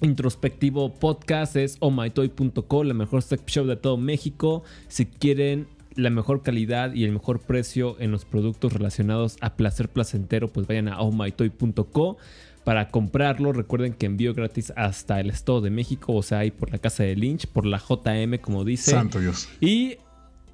[0.00, 4.62] introspectivo podcast es ohmytoy.co, la mejor sex shop de todo México.
[4.88, 9.88] Si quieren la mejor calidad y el mejor precio en los productos relacionados a placer
[9.88, 12.16] placentero, pues vayan a ohmytoy.co
[12.64, 13.52] para comprarlo.
[13.52, 17.04] Recuerden que envío gratis hasta el Estado de México, o sea, ahí por la casa
[17.04, 18.92] de Lynch, por la JM, como dice.
[18.92, 19.48] Santo Dios.
[19.60, 19.98] Y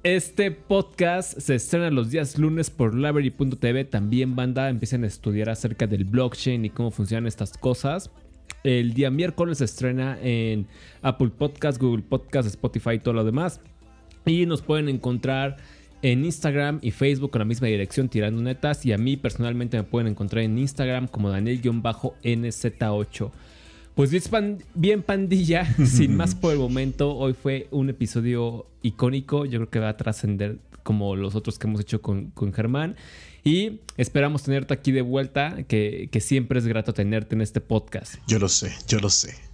[0.03, 3.85] este podcast se estrena los días lunes por library.tv.
[3.85, 8.11] También, banda, empiecen a estudiar acerca del blockchain y cómo funcionan estas cosas.
[8.63, 10.67] El día miércoles se estrena en
[11.01, 13.61] Apple Podcast, Google Podcast, Spotify y todo lo demás.
[14.25, 15.57] Y nos pueden encontrar
[16.01, 18.85] en Instagram y Facebook con la misma dirección Tirando Netas.
[18.85, 23.31] Y a mí personalmente me pueden encontrar en Instagram como Daniel-NZ8.
[23.95, 24.11] Pues
[24.73, 29.79] bien, pandilla, sin más por el momento, hoy fue un episodio icónico, yo creo que
[29.79, 32.95] va a trascender como los otros que hemos hecho con, Germán.
[33.43, 38.15] Y esperamos tenerte aquí de vuelta, que, que siempre es grato tenerte en este podcast.
[38.27, 39.50] Yo lo sé, yo lo sé.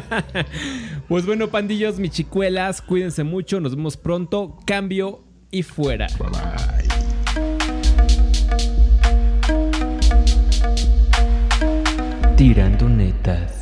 [1.08, 4.58] pues bueno, pandillos, michicuelas, cuídense mucho, nos vemos pronto.
[4.66, 6.06] Cambio y fuera.
[6.18, 6.88] Bye.
[12.36, 13.61] Tirando netas.